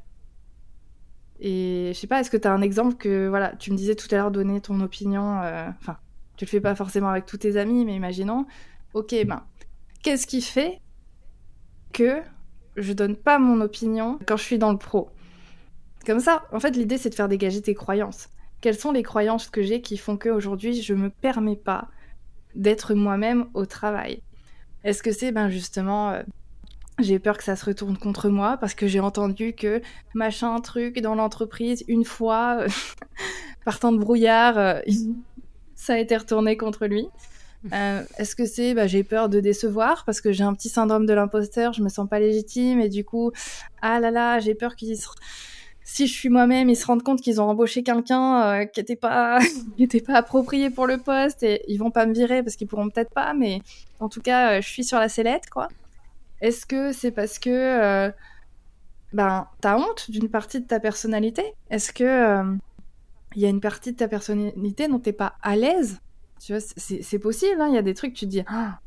[1.40, 3.94] Et je sais pas, est-ce que tu as un exemple que, voilà, tu me disais
[3.94, 5.96] tout à l'heure donner ton opinion, euh, enfin,
[6.36, 8.46] tu le fais pas forcément avec tous tes amis, mais imaginons,
[8.94, 9.42] ok, ben,
[10.02, 10.80] qu'est-ce qui fait
[11.92, 12.20] que
[12.76, 15.10] je donne pas mon opinion quand je suis dans le pro?
[16.06, 18.28] Comme ça, en fait, l'idée c'est de faire dégager tes croyances.
[18.60, 21.88] Quelles sont les croyances que j'ai qui font qu'aujourd'hui je me permets pas
[22.54, 24.22] d'être moi-même au travail?
[24.84, 26.22] Est-ce que c'est ben justement euh,
[26.98, 29.80] j'ai peur que ça se retourne contre moi parce que j'ai entendu que
[30.14, 32.64] machin truc dans l'entreprise une fois
[33.64, 34.80] partant de brouillard euh,
[35.74, 37.08] ça a été retourné contre lui.
[37.74, 41.04] Euh, est-ce que c'est bah, j'ai peur de décevoir parce que j'ai un petit syndrome
[41.04, 43.32] de l'imposteur, je me sens pas légitime et du coup
[43.82, 45.06] ah là là j'ai peur qu'il se
[45.82, 48.96] si je suis moi-même, ils se rendent compte qu'ils ont embauché quelqu'un euh, qui n'était
[48.96, 49.40] pas,
[50.14, 53.34] approprié pour le poste et ils vont pas me virer parce qu'ils pourront peut-être pas,
[53.34, 53.60] mais
[53.98, 55.68] en tout cas, euh, je suis sur la sellette, quoi.
[56.40, 58.10] Est-ce que c'est parce que euh,
[59.12, 61.42] ben t'as honte d'une partie de ta personnalité?
[61.68, 62.42] Est-ce que
[63.36, 66.00] il y a une partie de ta personnalité dont t'es pas à l'aise?
[66.40, 67.60] Tu vois, c'est possible.
[67.60, 67.68] Hein.
[67.68, 68.78] Il y a des trucs tu te dis ah,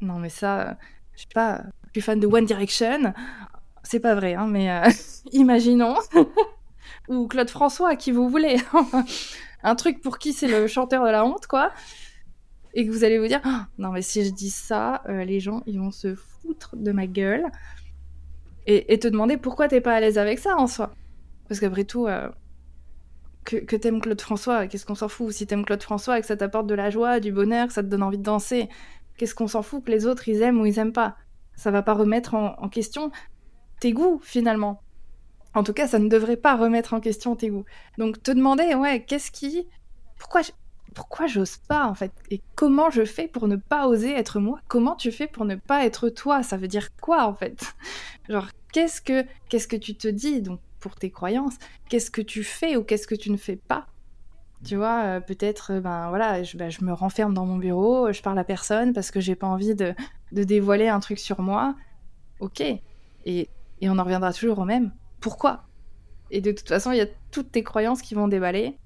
[0.00, 0.78] non mais ça,
[1.14, 3.12] je sais pas, je suis fan de One Direction.
[3.82, 4.88] C'est pas vrai, hein, mais euh,
[5.32, 5.96] imaginons.
[7.08, 8.56] Ou Claude François, qui vous voulez.
[9.62, 11.72] un truc pour qui c'est le chanteur de la honte, quoi.
[12.74, 15.40] Et que vous allez vous dire, ah, non, mais si je dis ça, euh, les
[15.40, 17.44] gens, ils vont se foutre de ma gueule.
[18.66, 20.94] Et, te demander pourquoi t'es pas à l'aise avec ça en soi.
[21.48, 22.28] Parce qu'après tout, euh,
[23.44, 25.32] que, t'aimes Claude François, qu'est-ce qu'on s'en fout?
[25.32, 27.82] Si t'aimes Claude François et que ça t'apporte de la joie, du bonheur, que ça
[27.82, 28.68] te donne envie de danser,
[29.16, 31.16] qu'est-ce qu'on s'en fout que les autres ils aiment ou ils aiment pas?
[31.56, 33.10] Ça va pas remettre en question
[33.82, 34.80] tes goûts finalement.
[35.54, 37.64] En tout cas, ça ne devrait pas remettre en question tes goûts.
[37.98, 39.66] Donc te demander, ouais, qu'est-ce qui...
[40.94, 42.12] Pourquoi j'ose pas en fait?
[42.30, 44.60] Et comment je fais pour ne pas oser être moi?
[44.68, 46.44] Comment tu fais pour ne pas être toi?
[46.44, 47.74] Ça veut dire quoi en fait?
[48.28, 51.56] Genre qu'est-ce que qu'est-ce que tu te dis donc pour tes croyances?
[51.88, 53.86] Qu'est-ce que tu fais ou qu'est-ce que tu ne fais pas?
[54.64, 58.12] Tu vois, euh, peut-être euh, ben voilà, je, ben, je, me renferme dans mon bureau,
[58.12, 59.94] je parle à personne parce que j'ai pas envie de,
[60.30, 61.74] de dévoiler un truc sur moi.
[62.38, 62.62] Ok.
[63.24, 63.48] Et
[63.82, 64.92] et on en reviendra toujours au même.
[65.20, 65.64] Pourquoi?
[66.30, 68.78] Et de toute façon, il y a toutes tes croyances qui vont déballer.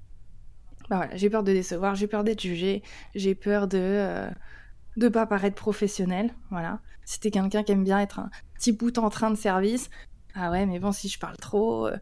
[0.89, 2.81] Bah j'ai peur de décevoir, j'ai peur d'être jugé,
[3.13, 6.33] j'ai peur de euh, pas paraître professionnel.
[6.49, 6.79] Voilà.
[7.05, 9.89] Si t'es quelqu'un qui aime bien être un petit bout en train de service,
[10.33, 11.97] ah ouais, mais bon, si je parle trop, euh,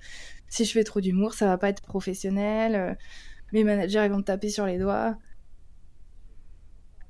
[0.47, 2.75] si je fais trop d'humour, ça va pas être professionnel.
[2.75, 2.93] Euh,
[3.51, 5.15] mes managers ils vont me taper sur les doigts.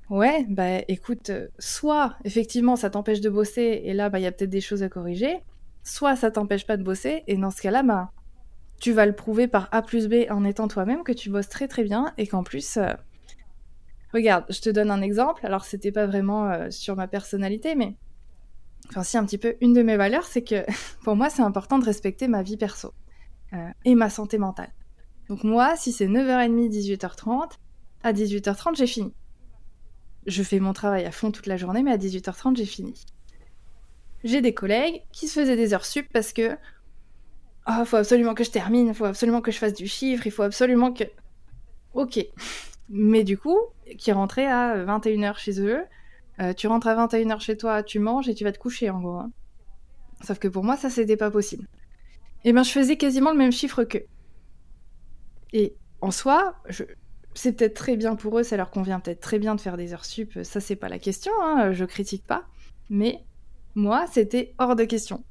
[0.09, 4.31] Ouais, bah écoute, soit effectivement ça t'empêche de bosser et là bah il y a
[4.31, 5.41] peut-être des choses à corriger,
[5.85, 8.11] soit ça t'empêche pas de bosser, et dans ce cas-là, bah,
[8.81, 11.67] tu vas le prouver par A plus B en étant toi-même que tu bosses très
[11.67, 12.77] très bien et qu'en plus.
[12.77, 12.93] Euh,
[14.13, 15.45] regarde, je te donne un exemple.
[15.45, 17.95] Alors, c'était pas vraiment euh, sur ma personnalité, mais.
[18.89, 19.55] Enfin, si, un petit peu.
[19.61, 20.65] Une de mes valeurs, c'est que
[21.03, 22.93] pour moi, c'est important de respecter ma vie perso
[23.53, 24.73] euh, et ma santé mentale.
[25.29, 27.51] Donc, moi, si c'est 9h30, 18h30,
[28.03, 29.13] à 18h30, j'ai fini.
[30.27, 32.93] Je fais mon travail à fond toute la journée, mais à 18h30, j'ai fini
[34.25, 36.57] j'ai des collègues qui se faisaient des heures sup parce que
[37.67, 40.31] oh, faut absolument que je termine, il faut absolument que je fasse du chiffre, il
[40.31, 41.05] faut absolument que.
[41.93, 42.19] Ok.
[42.89, 43.57] Mais du coup,
[43.97, 45.83] qui rentraient à 21h chez eux,
[46.41, 48.99] euh, tu rentres à 21h chez toi, tu manges et tu vas te coucher en
[48.99, 49.19] gros.
[49.19, 49.31] Hein.
[50.23, 51.67] Sauf que pour moi, ça c'était pas possible.
[52.43, 54.05] Et eh ben, je faisais quasiment le même chiffre qu'eux.
[55.53, 56.55] Et en soi,
[57.35, 59.93] c'est peut-être très bien pour eux, ça leur convient peut-être très bien de faire des
[59.93, 62.45] heures sup, ça c'est pas la question, hein, je critique pas.
[62.89, 63.23] Mais
[63.75, 65.23] moi, c'était hors de question.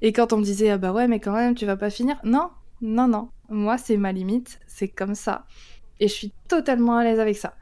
[0.00, 2.18] Et quand on me disait, ah bah ouais, mais quand même, tu vas pas finir.
[2.24, 3.30] Non, non, non.
[3.48, 5.46] moi, c'est ma limite, c'est comme ça.
[6.00, 7.54] Et je suis totalement à l'aise avec ça.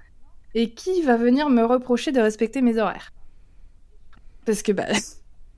[0.54, 3.12] Et qui va venir me reprocher de respecter mes horaires?
[4.44, 4.86] Parce que bah,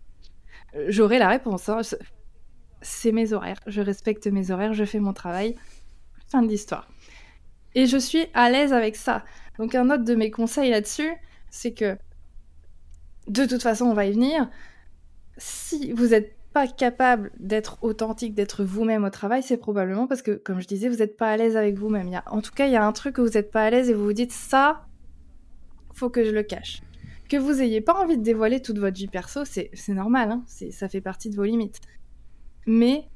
[0.88, 1.68] j'aurai la réponse.
[1.68, 1.80] Hein.
[2.82, 3.60] C'est mes horaires.
[3.66, 5.56] Je respecte mes horaires, je fais mon travail.
[6.28, 6.88] Fin de l'histoire.
[7.74, 9.24] Et je suis à l'aise avec ça.
[9.58, 11.12] Donc un autre de mes conseils là-dessus,
[11.50, 11.96] c'est que
[13.28, 14.48] de toute façon, on va y venir.
[15.36, 20.32] Si vous n'êtes pas capable d'être authentique, d'être vous-même au travail, c'est probablement parce que,
[20.32, 22.08] comme je disais, vous n'êtes pas à l'aise avec vous-même.
[22.26, 23.94] En tout cas, il y a un truc que vous n'êtes pas à l'aise et
[23.94, 24.86] vous vous dites ça,
[25.92, 26.80] faut que je le cache.
[27.28, 30.88] Que vous ayez pas envie de dévoiler toute votre vie perso, c'est normal, hein ça
[30.88, 31.80] fait partie de vos limites.
[32.66, 33.08] Mais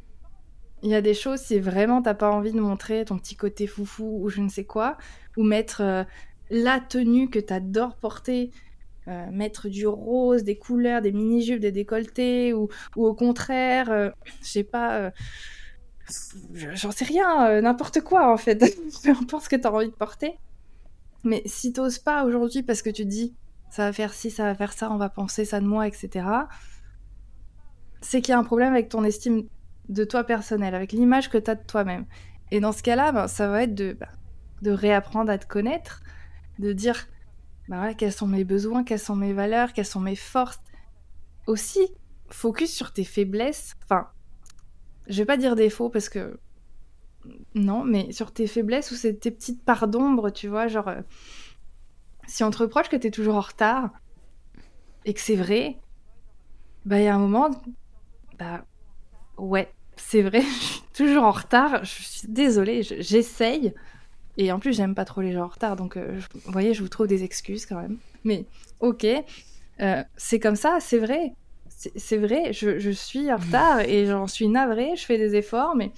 [0.82, 3.66] il y a des choses, si vraiment t'as pas envie de montrer ton petit côté
[3.66, 4.96] foufou ou je ne sais quoi,
[5.36, 6.04] ou mettre euh,
[6.50, 8.50] la tenue que t'adores porter,
[9.08, 14.10] euh, mettre du rose, des couleurs, des mini-jupes, des décolletés, ou, au contraire, euh,
[14.42, 15.10] je sais pas,
[16.52, 18.58] j'en sais rien, n'importe quoi en fait,
[19.02, 20.38] peu importe ce que t'as envie de porter.
[21.24, 23.34] Mais si t'oses pas aujourd'hui parce que tu dis
[23.70, 26.26] ça va faire ci, ça va faire ça, on va penser ça de moi, etc.,
[28.00, 29.44] c'est qu'il y a un problème avec ton estime
[29.88, 32.06] de toi personnel, avec l'image que tu as de toi-même.
[32.50, 34.08] Et dans ce cas-là, ben, ça va être de, ben,
[34.62, 36.02] de réapprendre à te connaître,
[36.58, 37.08] de dire
[37.68, 40.58] ben, quels sont mes besoins, quelles sont mes valeurs, quelles sont mes forces?
[41.46, 41.86] Aussi,
[42.30, 43.74] focus sur tes faiblesses.
[43.84, 44.08] Enfin,
[45.06, 46.38] je vais pas dire défauts parce que.
[47.54, 50.88] Non, mais sur tes faiblesses ou c'est tes petites parts d'ombre, tu vois, genre.
[50.88, 51.02] Euh,
[52.26, 53.90] si on te reproche que tu es toujours en retard
[55.04, 55.78] et que c'est vrai,
[56.84, 57.50] bah il y a un moment,
[58.38, 58.64] bah
[59.38, 61.84] ouais, c'est vrai, je suis toujours en retard.
[61.84, 63.74] Je suis désolée, j'essaye.
[64.38, 66.80] Et en plus, j'aime pas trop les gens en retard, donc euh, vous voyez, je
[66.80, 67.98] vous trouve des excuses quand même.
[68.22, 68.46] Mais
[68.78, 69.04] ok,
[69.80, 71.34] euh, c'est comme ça, c'est vrai.
[71.68, 75.76] C'est vrai, je, je, suis en retard et j'en suis navrée, je fais des efforts,
[75.76, 75.92] mais,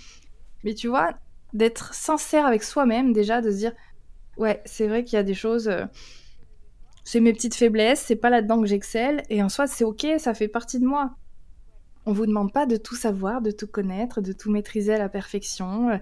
[0.64, 1.14] mais tu vois,
[1.52, 3.72] d'être sincère avec soi-même déjà, de se dire,
[4.36, 5.84] ouais, c'est vrai qu'il y a des choses, euh,
[7.04, 10.34] c'est mes petites faiblesses, c'est pas là-dedans que j'excelle, et en soi, c'est ok, ça
[10.34, 11.14] fait partie de moi.
[12.10, 15.08] On vous demande pas de tout savoir, de tout connaître, de tout maîtriser à la
[15.08, 15.98] perfection, euh,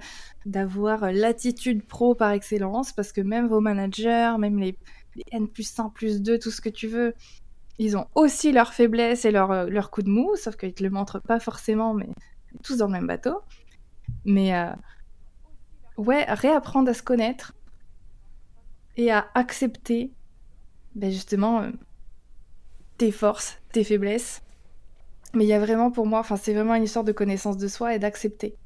[0.46, 4.78] d'avoir l'attitude pro par excellence, parce que même vos managers, même les,
[5.32, 7.12] N plus 1, plus 2, tout ce que tu veux,
[7.78, 10.82] ils ont aussi leurs faiblesses et leurs leur euh, coups de mou, sauf qu'ils te
[10.82, 12.08] le montrent pas forcément, mais
[12.62, 13.42] tous dans le même bateau.
[14.24, 14.72] Mais euh,
[15.98, 17.52] ouais, réapprendre à se connaître
[18.96, 20.10] et à accepter
[20.94, 21.70] ben justement
[22.96, 24.40] tes forces, tes faiblesses,
[25.34, 27.68] mais il y a vraiment pour moi, enfin c'est vraiment une histoire de connaissance de
[27.68, 28.56] soi et d'accepter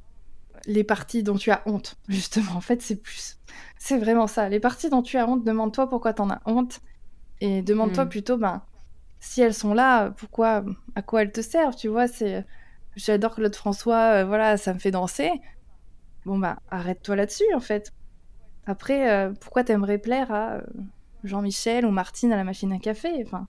[0.67, 2.53] les parties dont tu as honte, justement.
[2.53, 3.39] En fait, c'est plus.
[3.79, 4.49] C'est vraiment ça.
[4.49, 6.81] Les parties dont tu as honte, demande-toi pourquoi tu en as honte.
[7.41, 8.09] Et demande-toi hmm.
[8.09, 8.63] plutôt, ben,
[9.19, 12.07] si elles sont là, pourquoi, à quoi elles te servent, tu vois.
[12.07, 12.45] C'est,
[12.95, 15.31] j'adore Claude François, euh, voilà, ça me fait danser.
[16.25, 17.93] Bon, bah, arrête-toi là-dessus, en fait.
[18.67, 20.61] Après, euh, pourquoi t'aimerais plaire à euh,
[21.25, 23.49] Jean-Michel ou Martine à la machine à café Enfin,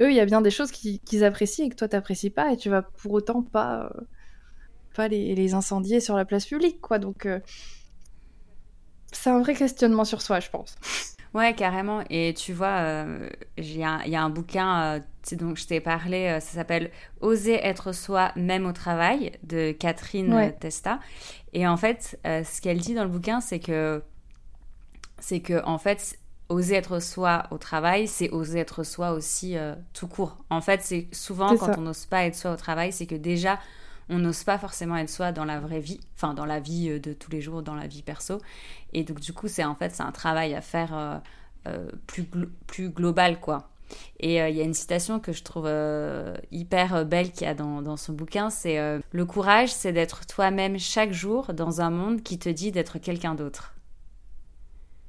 [0.00, 2.56] eux, il y a bien des choses qu'ils apprécient et que toi, t'apprécies pas, et
[2.56, 4.00] tu vas pour autant pas, euh,
[4.94, 6.98] pas les, les, incendier sur la place publique, quoi.
[6.98, 7.40] Donc, euh,
[9.12, 10.76] c'est un vrai questionnement sur soi, je pense.
[11.34, 12.02] Ouais, carrément.
[12.08, 13.28] Et tu vois, euh,
[13.58, 16.90] il y, a un bouquin dont je t'ai parlé, ça s'appelle
[17.20, 21.00] Oser être soi, même au travail, de Catherine Testa.
[21.52, 24.02] Et en fait, ce qu'elle dit dans le bouquin, c'est que,
[25.18, 26.18] c'est que, en fait,
[26.48, 30.38] oser être soi au travail, c'est oser être soi aussi euh, tout court.
[30.50, 33.58] En fait, c'est souvent quand on n'ose pas être soi au travail, c'est que déjà
[34.08, 36.98] on n'ose pas forcément être soi dans la vraie vie, enfin dans la vie euh,
[36.98, 38.40] de tous les jours, dans la vie perso.
[38.94, 41.20] Et donc du coup, c'est en fait c'est un travail à faire
[41.66, 42.26] euh, plus
[42.66, 43.68] plus global quoi.
[44.20, 45.66] Et il y a une citation que je trouve
[46.52, 48.76] hyper belle qu'il y a dans, dans son bouquin, c'est
[49.10, 53.34] Le courage, c'est d'être toi-même chaque jour dans un monde qui te dit d'être quelqu'un
[53.34, 53.74] d'autre.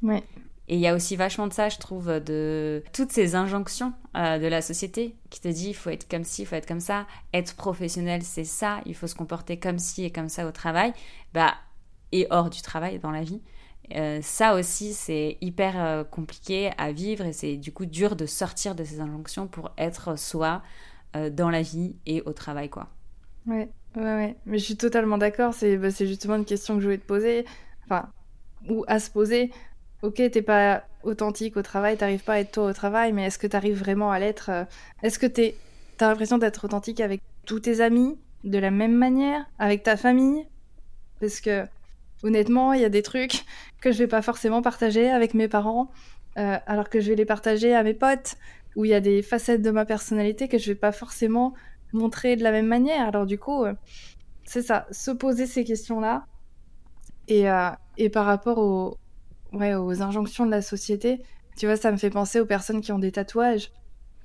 [0.01, 0.23] Ouais.
[0.69, 4.37] Et il y a aussi vachement de ça, je trouve, de toutes ces injonctions euh,
[4.37, 6.79] de la société qui te dit il faut être comme ci, il faut être comme
[6.79, 10.51] ça, être professionnel, c'est ça, il faut se comporter comme ci et comme ça au
[10.51, 10.93] travail,
[11.33, 11.55] bah,
[12.11, 13.41] et hors du travail, dans la vie.
[13.95, 18.27] Euh, ça aussi, c'est hyper euh, compliqué à vivre et c'est du coup dur de
[18.27, 20.61] sortir de ces injonctions pour être soi
[21.31, 22.87] dans la vie et au travail, quoi.
[23.47, 24.35] Ouais, ouais, ouais.
[24.45, 25.55] Mais je suis totalement d'accord.
[25.55, 27.45] C'est bah, justement une question que je voulais te poser,
[27.85, 28.11] enfin,
[28.69, 29.51] ou à se poser
[30.01, 33.39] ok, t'es pas authentique au travail, t'arrives pas à être toi au travail, mais est-ce
[33.39, 34.63] que t'arrives vraiment à l'être euh,
[35.03, 35.55] Est-ce que t'es,
[35.97, 40.45] t'as l'impression d'être authentique avec tous tes amis de la même manière, avec ta famille?
[41.19, 41.65] Parce que
[42.23, 43.45] honnêtement, il y a des trucs
[43.81, 45.89] que je vais pas forcément partager avec mes parents,
[46.37, 48.35] euh, alors que je vais les partager à mes potes,
[48.75, 51.53] où il y a des facettes de ma personnalité que je vais pas forcément
[51.91, 53.07] montrer de la même manière.
[53.07, 53.73] Alors du coup, euh,
[54.45, 56.25] c'est ça, se poser ces questions-là
[57.27, 57.45] Et,
[57.97, 58.97] et par rapport aux,
[59.53, 61.21] ouais, aux injonctions de la société,
[61.57, 63.71] tu vois, ça me fait penser aux personnes qui ont des tatouages.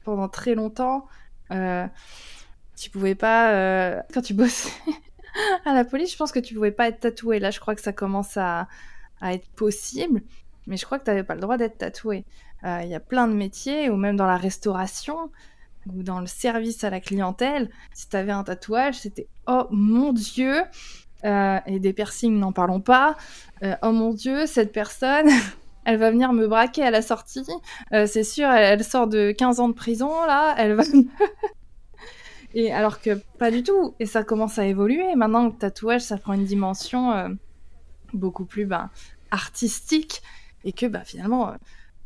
[0.04, 1.06] Pendant très longtemps,
[1.50, 1.86] euh,
[2.76, 4.70] tu pouvais pas, euh, quand tu bossais
[5.64, 7.38] à la police, je pense que tu pouvais pas être tatoué.
[7.38, 8.68] Là, je crois que ça commence à,
[9.22, 10.22] être possible,
[10.66, 12.26] mais je crois que tu n'avais pas le droit d'être tatoué.
[12.64, 15.30] Euh, Il y a plein de métiers, ou même dans la restauration,
[15.86, 20.12] ou dans le service à la clientèle, si tu avais un tatouage, c'était oh mon
[20.12, 20.62] Dieu,
[21.24, 23.16] euh, et des piercings, n'en parlons pas.
[23.62, 25.28] Euh, oh mon Dieu, cette personne,
[25.84, 27.46] elle va venir me braquer à la sortie.
[27.92, 30.82] Euh, c'est sûr, elle, sort de 15 ans de prison, là, elle va...
[32.54, 33.94] et alors que pas du tout.
[34.00, 35.14] Et ça commence à évoluer.
[35.16, 37.36] Maintenant, le tatouage, ça prend une dimension
[38.12, 38.90] beaucoup plus ben,
[39.30, 40.22] artistique.
[40.64, 41.52] Et que bah, finalement,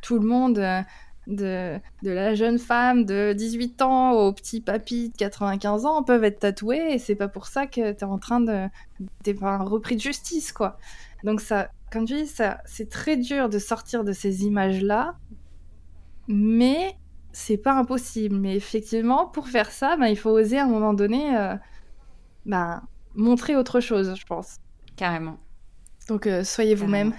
[0.01, 0.85] tout le monde
[1.29, 6.25] de, de la jeune femme de 18 ans au petit papy de 95 ans peuvent
[6.25, 8.67] être tatoués et c'est pas pour ça que t'es en train de
[9.23, 10.79] t'es pas un repris de justice quoi.
[11.25, 15.17] Donc ça comme tu dis ça c'est très dur de sortir de ces images là
[16.27, 16.97] mais
[17.33, 18.37] c'est pas impossible.
[18.37, 21.55] Mais effectivement pour faire ça ben, il faut oser à un moment donné euh,
[22.47, 22.83] ben,
[23.15, 24.57] montrer autre chose je pense.
[24.97, 25.39] Carrément.
[26.09, 27.13] Donc euh, soyez vous-même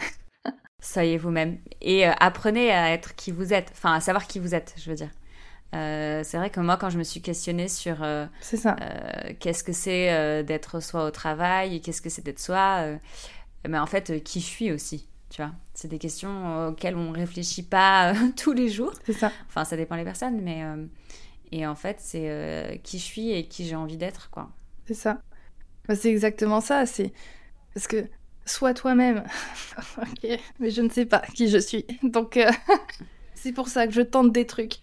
[0.82, 4.56] Soyez vous-même et euh, apprenez à être qui vous êtes, enfin à savoir qui vous
[4.56, 5.10] êtes, je veux dire.
[5.76, 8.26] Euh, c'est vrai que moi, quand je me suis questionnée sur euh,
[9.40, 12.86] qu'est-ce que c'est euh, d'être soi au travail et qu'est-ce que c'est d'être soi,
[13.68, 15.52] mais en fait, qui je suis aussi, tu vois.
[15.74, 18.94] C'est des questions auxquelles on réfléchit pas tous les jours.
[19.06, 19.32] C'est ça.
[19.48, 20.64] Enfin, ça dépend des personnes, mais
[21.52, 24.50] et en fait, c'est qui je suis et qui j'ai envie d'être, quoi.
[24.86, 25.22] C'est ça.
[25.88, 26.86] Bah, c'est exactement ça.
[26.86, 27.12] C'est
[27.74, 28.08] parce que
[28.50, 29.24] sois toi-même.
[30.60, 31.86] mais je ne sais pas qui je suis.
[32.04, 32.50] Donc, euh,
[33.36, 34.80] c'est pour ça que je tente des trucs.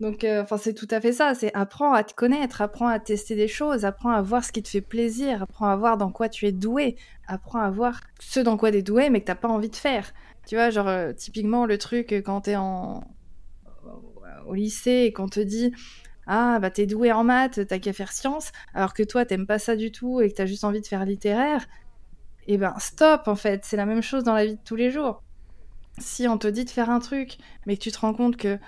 [0.00, 1.34] Donc, euh, enfin, c'est tout à fait ça.
[1.34, 4.62] C'est apprends à te connaître, apprends à tester des choses, apprends à voir ce qui
[4.62, 6.96] te fait plaisir, apprends à voir dans quoi tu es doué,
[7.26, 9.76] apprends à voir ce dans quoi tu es doué mais que t'as pas envie de
[9.76, 10.12] faire.
[10.46, 13.04] Tu vois, genre, euh, typiquement, le truc quand t'es en...
[14.46, 15.72] au lycée et qu'on te dit
[16.32, 19.58] ah bah t'es doué en maths, t'as qu'à faire sciences, alors que toi t'aimes pas
[19.58, 21.66] ça du tout et que t'as juste envie de faire littéraire,
[22.50, 24.90] et ben stop en fait, c'est la même chose dans la vie de tous les
[24.90, 25.22] jours.
[25.98, 28.58] Si on te dit de faire un truc, mais que tu te rends compte que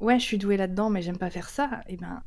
[0.00, 2.22] ouais, je suis doué là-dedans, mais j'aime pas faire ça, et ben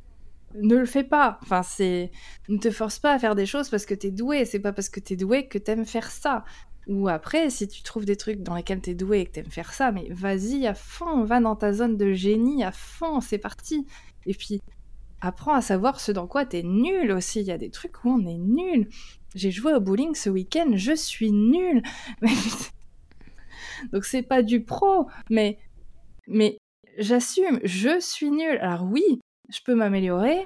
[0.54, 1.39] ne le fais pas.
[1.44, 2.12] Enfin, c'est
[2.50, 4.44] ne te force pas à faire des choses parce que t'es doué.
[4.44, 6.44] C'est pas parce que t'es doué que t'aimes faire ça.
[6.88, 9.72] Ou après, si tu trouves des trucs dans lesquels t'es doué et que t'aimes faire
[9.72, 13.88] ça, mais vas-y à fond, va dans ta zone de génie à fond, c'est parti.
[14.26, 14.60] Et puis
[15.22, 17.39] apprends à savoir ce dans quoi t'es nul aussi.
[17.39, 18.89] Il y a des trucs où on est nul.
[19.36, 21.82] J'ai joué au bowling ce week-end, je suis nulle.
[23.94, 25.58] Donc c'est pas du pro, mais
[26.28, 26.58] mais
[26.98, 28.58] j'assume, je suis nulle.
[28.62, 30.46] Alors oui, je peux m'améliorer.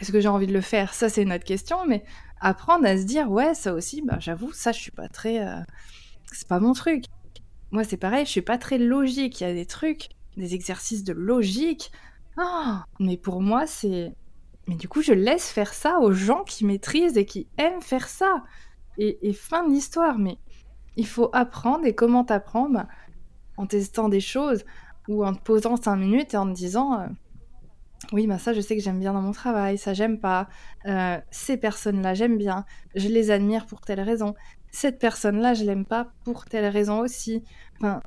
[0.00, 0.94] Est-ce que j'ai envie de le faire?
[0.94, 2.04] Ça c'est une autre question, mais
[2.40, 5.60] apprendre à se dire ouais, ça aussi, bah j'avoue, ça je suis pas très euh...
[6.32, 7.04] c'est pas mon truc.
[7.70, 11.04] Moi c'est pareil, je suis pas très logique, il y a des trucs, des exercices
[11.04, 11.90] de logique.
[12.38, 14.12] Oh, mais pour moi c'est
[14.66, 18.08] mais du coup, je laisse faire ça aux gens qui maîtrisent et qui aiment faire
[18.08, 18.42] ça.
[18.98, 20.18] Et, fin de l'histoire.
[20.18, 20.38] Mais
[20.96, 21.84] il faut apprendre.
[21.86, 22.88] Et comment t'apprends bah,
[23.56, 24.64] En testant des choses
[25.08, 27.06] ou en te posant cinq minutes et en te disant euh,
[28.12, 29.78] Oui, bah ça, je sais que j'aime bien dans mon travail.
[29.78, 30.48] Ça, j'aime pas.
[30.86, 32.64] Euh, ces personnes-là, j'aime bien.
[32.96, 34.34] Je les admire pour telle raison.
[34.72, 37.44] Cette personne-là, je l'aime pas pour telle raison aussi.
[37.78, 38.02] Enfin,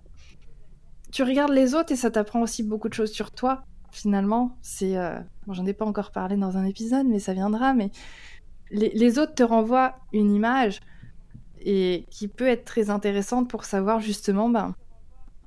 [1.11, 4.57] tu regardes les autres et ça t'apprend aussi beaucoup de choses sur toi finalement.
[4.61, 5.19] C'est, euh...
[5.45, 7.73] bon, j'en ai pas encore parlé dans un épisode, mais ça viendra.
[7.73, 7.91] Mais
[8.71, 10.79] les, autres te renvoient une image
[11.61, 14.75] et qui peut être très intéressante pour savoir justement, ben,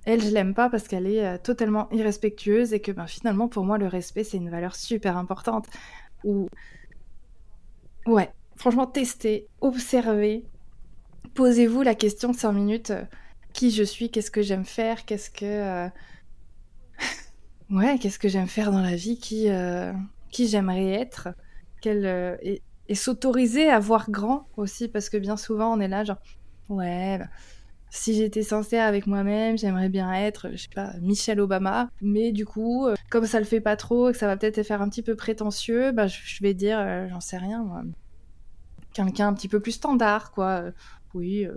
[0.05, 3.64] elle, je l'aime pas parce qu'elle est euh, totalement irrespectueuse et que ben, finalement, pour
[3.64, 5.66] moi, le respect, c'est une valeur super importante.
[6.24, 6.49] Ou,
[8.07, 10.45] ouais, franchement, testez, observez,
[11.34, 12.90] posez-vous la question 5 minutes.
[12.90, 13.05] Euh,
[13.53, 15.90] qui je suis, qu'est-ce que j'aime faire, qu'est-ce que
[17.73, 19.95] Ouais, qu'est-ce que j'aime faire dans la vie, qui, euh,
[20.31, 21.29] qui j'aimerais être,
[21.87, 22.61] euh, et,
[22.95, 26.18] s'autoriser à voir grand aussi, parce que bien souvent on est là genre,
[26.68, 27.29] ouais, bah,
[27.89, 32.45] si j'étais sincère avec moi-même, j'aimerais bien être, je sais pas, Michelle Obama, mais du
[32.45, 34.91] coup, euh, comme ça le fait pas trop, et que ça va peut-être faire un
[34.91, 37.83] petit peu prétentieux, bah, je, vais dire, j'en sais rien, moi,
[38.93, 40.64] quelqu'un un petit peu plus standard, quoi,
[41.14, 41.49] oui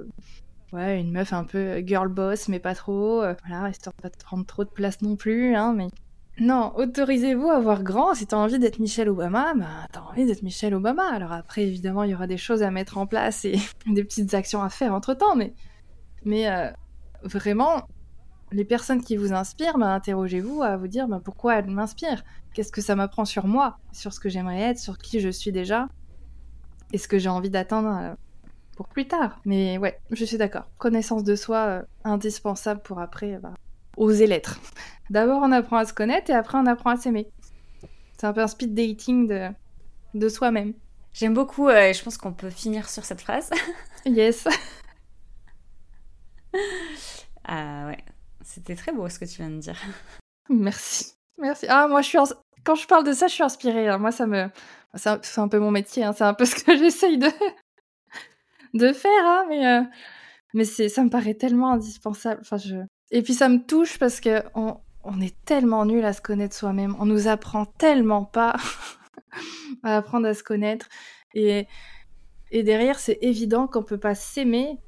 [0.71, 4.45] ouais, une meuf un peu girl boss, mais pas trop, voilà, histoire de pas prendre
[4.45, 5.89] trop de place non plus, hein, mais
[6.39, 8.13] non, autorisez-vous à voir grand.
[8.13, 11.07] Si t'as envie d'être Michelle Obama, bah t'as envie d'être Michelle Obama.
[11.13, 13.57] Alors après, évidemment, il y aura des choses à mettre en place et
[13.87, 15.53] des petites actions à faire entre temps, mais,
[16.25, 16.69] mais euh,
[17.23, 17.87] vraiment,
[18.51, 22.23] les personnes qui vous inspirent, bah, interrogez-vous à vous dire bah, pourquoi elles m'inspirent?
[22.53, 25.53] Qu'est-ce que ça m'apprend sur moi, sur ce que j'aimerais être, sur qui je suis
[25.53, 25.87] déjà,
[26.91, 28.13] et ce que j'ai envie d'atteindre euh,
[28.75, 29.39] pour plus tard.
[29.45, 30.69] Mais ouais, je suis d'accord.
[30.79, 33.53] Connaissance de soi, indispensable pour après bah,
[33.97, 34.59] oser l'être.
[35.09, 37.29] D'abord, on apprend à se connaître et après, on apprend à s'aimer.
[38.17, 39.49] C'est un peu un speed dating de,
[40.13, 40.73] de soi-même.
[41.13, 43.49] J'aime beaucoup, et je pense qu'on peut finir sur cette phrase.
[44.05, 44.47] yes.
[47.45, 48.03] ah ouais,
[48.43, 49.79] c'était très beau ce que tu viens de dire.
[50.49, 51.13] Merci.
[51.37, 51.65] Merci.
[51.69, 52.17] Ah, moi, je suis
[52.65, 53.87] quand je parle de ça, je suis inspirée.
[53.87, 53.99] Hein.
[53.99, 54.49] Moi, ça me.
[54.95, 56.13] C'est un peu mon métier, hein.
[56.13, 57.27] c'est un peu ce que j'essaye de...
[58.73, 59.83] de faire, hein, mais, euh...
[60.53, 62.41] mais ça me paraît tellement indispensable.
[62.41, 62.77] Enfin, je...
[63.11, 66.55] Et puis, ça me touche parce que on, on est tellement nul à se connaître
[66.55, 66.95] soi-même.
[66.99, 68.55] On nous apprend tellement pas
[69.83, 70.87] à apprendre à se connaître.
[71.33, 71.67] Et,
[72.51, 74.79] et derrière, c'est évident qu'on peut pas s'aimer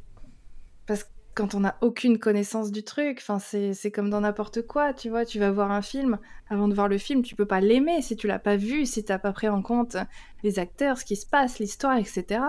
[0.85, 3.19] parce que quand on n'a aucune connaissance du truc.
[3.21, 5.23] Enfin, c'est comme dans n'importe quoi, tu vois.
[5.23, 6.17] Tu vas voir un film,
[6.49, 9.05] avant de voir le film, tu peux pas l'aimer si tu l'as pas vu, si
[9.05, 9.97] t'as pas pris en compte
[10.41, 12.41] les acteurs, ce qui se passe, l'histoire, etc.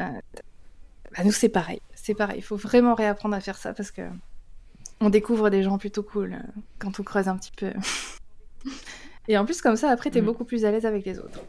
[0.00, 0.04] Euh,
[1.16, 1.80] bah, nous, c'est pareil.
[1.94, 2.36] C'est pareil.
[2.36, 4.02] Il faut vraiment réapprendre à faire ça parce que
[5.02, 7.72] on découvre des gens plutôt cool euh, quand on creuse un petit peu.
[9.28, 10.24] Et en plus, comme ça, après, tu es mm.
[10.24, 11.40] beaucoup plus à l'aise avec les autres.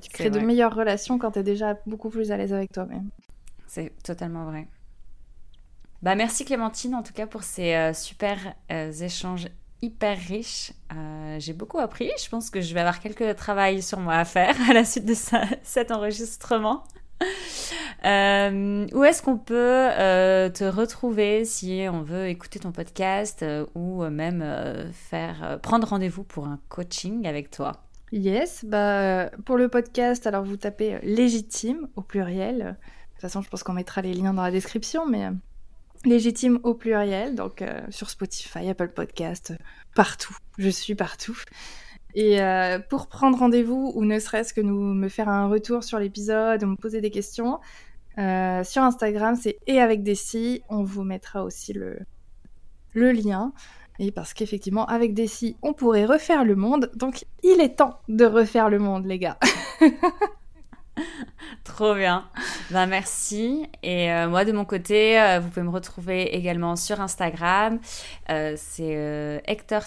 [0.00, 3.10] Tu crées de meilleures relations quand tu es déjà beaucoup plus à l'aise avec toi-même.
[3.66, 4.66] C'est totalement vrai.
[6.02, 8.36] Bah, merci Clémentine en tout cas pour ces euh, super
[8.72, 9.48] euh, échanges
[9.82, 10.72] hyper riches.
[10.92, 12.10] Euh, j'ai beaucoup appris.
[12.22, 15.04] Je pense que je vais avoir quelques travail sur moi à faire à la suite
[15.04, 15.14] de
[15.62, 16.84] cet enregistrement.
[18.04, 19.88] où est-ce qu'on peut
[20.52, 23.44] te retrouver si on veut écouter ton podcast
[23.74, 24.44] ou même
[24.92, 27.84] faire prendre rendez-vous pour un coaching avec toi?
[28.12, 32.58] Yes, bah pour le podcast, alors vous tapez légitime au pluriel.
[32.58, 32.64] De
[33.12, 35.30] toute façon, je pense qu'on mettra les liens dans la description, mais
[36.04, 39.54] légitime au pluriel, donc euh, sur Spotify, Apple Podcast,
[39.94, 40.36] partout.
[40.58, 41.38] Je suis partout.
[42.14, 45.98] Et euh, pour prendre rendez-vous ou ne serait-ce que nous me faire un retour sur
[45.98, 47.58] l'épisode ou me poser des questions,
[48.18, 50.14] euh, sur Instagram, c'est et avec des.
[50.68, 51.98] On vous mettra aussi le,
[52.94, 53.52] lien.
[53.98, 55.28] Et parce qu'effectivement, avec des
[55.62, 56.90] on pourrait refaire le monde.
[56.96, 59.38] Donc, il est temps de refaire le monde, les gars.
[61.64, 62.28] Trop bien.
[62.70, 63.66] Ben, merci.
[63.82, 67.80] Et euh, moi, de mon côté, euh, vous pouvez me retrouver également sur Instagram.
[68.30, 69.82] Euh, c'est hector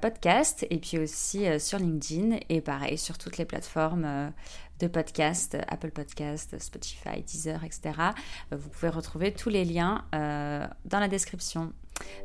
[0.00, 0.66] podcast.
[0.70, 2.38] Et puis aussi sur LinkedIn.
[2.48, 4.32] Et pareil, sur toutes les plateformes
[4.80, 7.94] de podcast, Apple Podcast, Spotify, Deezer, etc.
[8.52, 11.72] vous pouvez retrouver tous les liens dans la description.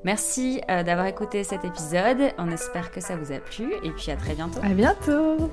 [0.04, 2.32] Merci d'avoir écouté cet épisode.
[2.38, 3.74] On espère que ça vous a plu.
[3.84, 4.60] Et puis à très bientôt.
[4.62, 5.50] À bientôt.